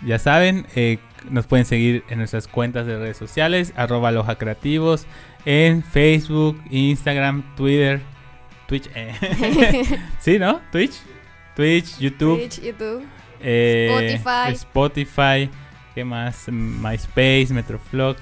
Ya 0.05 0.17
saben, 0.17 0.65
eh, 0.77 0.99
nos 1.29 1.45
pueden 1.45 1.65
seguir 1.65 2.05
en 2.09 2.19
nuestras 2.19 2.47
cuentas 2.47 2.87
de 2.87 2.97
redes 2.97 3.17
sociales, 3.17 3.73
arroba 3.75 4.11
loja 4.11 4.35
creativos, 4.35 5.07
en 5.43 5.83
Facebook, 5.83 6.61
Instagram, 6.69 7.43
Twitter, 7.57 7.99
Twitch. 8.65 8.89
Eh. 8.95 9.99
¿Sí, 10.19 10.39
no? 10.39 10.61
Twitch. 10.71 11.01
Twitch, 11.59 11.99
YouTube. 11.99 12.39
Eh, 13.41 14.13
Spotify. 14.15 14.53
Spotify. 14.53 15.49
¿Qué 15.93 16.05
más? 16.05 16.47
MySpace, 16.47 17.47
Metroflog. 17.49 18.15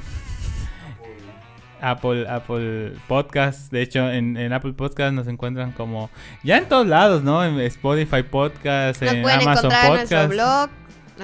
Apple, 1.79 2.27
Apple 2.27 2.93
Podcast. 3.07 3.71
De 3.71 3.83
hecho, 3.83 4.09
en, 4.09 4.51
Apple 4.51 4.73
Podcast 4.73 5.13
nos 5.13 5.27
encuentran 5.27 5.71
como 5.71 6.09
ya 6.41 6.57
en 6.57 6.67
todos 6.67 6.87
lados, 6.87 7.21
¿no? 7.21 7.45
En 7.45 7.59
Spotify 7.59 8.23
Podcast, 8.23 9.03
en 9.03 9.19
Amazon 9.19 9.69
Podcast. 9.69 10.11
En 10.11 10.17
nuestro 10.17 10.27
blog. 10.29 10.69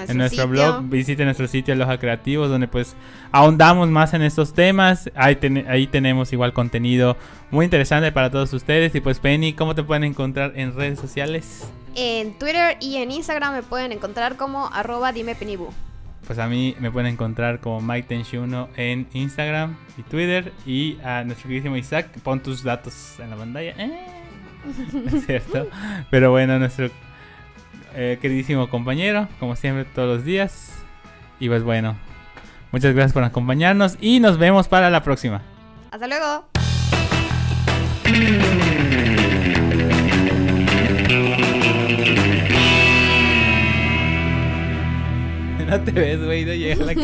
en 0.08 0.16
nuestro 0.16 0.46
blog, 0.46 0.82
visite 0.84 1.24
nuestro 1.24 1.48
sitio 1.48 1.74
Loja 1.74 1.98
Creativos, 1.98 2.48
donde 2.48 2.68
pues 2.68 2.94
ahondamos 3.32 3.88
más 3.88 4.14
en 4.14 4.22
estos 4.22 4.54
temas. 4.54 5.10
Ahí, 5.16 5.36
ahí 5.66 5.88
tenemos 5.88 6.32
igual 6.32 6.52
contenido 6.52 7.16
muy 7.50 7.64
interesante 7.64 8.12
para 8.12 8.30
todos 8.30 8.52
ustedes. 8.52 8.94
Y 8.94 9.00
pues 9.00 9.18
Penny, 9.18 9.52
¿cómo 9.52 9.74
te 9.74 9.82
pueden 9.82 10.04
encontrar 10.04 10.52
en 10.54 10.76
redes 10.76 11.00
sociales? 11.00 11.72
En 11.96 12.32
Twitter 12.38 12.76
y 12.80 12.96
en 12.96 13.10
Instagram 13.10 13.54
me 13.54 13.62
pueden 13.62 13.92
encontrar 13.92 14.36
como 14.36 14.66
arroba 14.72 15.12
dime 15.12 15.36
Pues 16.26 16.38
a 16.38 16.48
mí 16.48 16.74
me 16.80 16.90
pueden 16.90 17.12
encontrar 17.12 17.60
como 17.60 17.80
Mike 17.80 18.24
1 18.32 18.68
en 18.76 19.06
Instagram 19.12 19.76
y 19.96 20.02
Twitter. 20.02 20.52
Y 20.66 20.98
a 21.04 21.22
nuestro 21.24 21.48
queridísimo 21.48 21.76
Isaac, 21.76 22.08
pon 22.22 22.40
tus 22.40 22.64
datos 22.64 23.18
en 23.20 23.30
la 23.30 23.36
pantalla. 23.36 23.74
Eh, 23.78 24.06
es 25.06 25.26
cierto. 25.26 25.68
Pero 26.10 26.32
bueno, 26.32 26.58
nuestro 26.58 26.90
eh, 27.94 28.18
queridísimo 28.20 28.68
compañero, 28.68 29.28
como 29.38 29.54
siempre, 29.54 29.84
todos 29.84 30.16
los 30.16 30.24
días. 30.24 30.72
Y 31.38 31.48
pues 31.48 31.62
bueno, 31.62 31.96
muchas 32.72 32.92
gracias 32.92 33.12
por 33.12 33.22
acompañarnos 33.22 33.98
y 34.00 34.18
nos 34.18 34.38
vemos 34.38 34.66
para 34.66 34.90
la 34.90 35.02
próxima. 35.04 35.42
Hasta 35.92 36.08
luego. 36.08 36.48
No 45.68 45.80
te 45.80 45.92
ves, 45.92 46.22
güey, 46.22 46.44
no 46.44 46.52
llega 46.54 46.84
la 46.84 46.94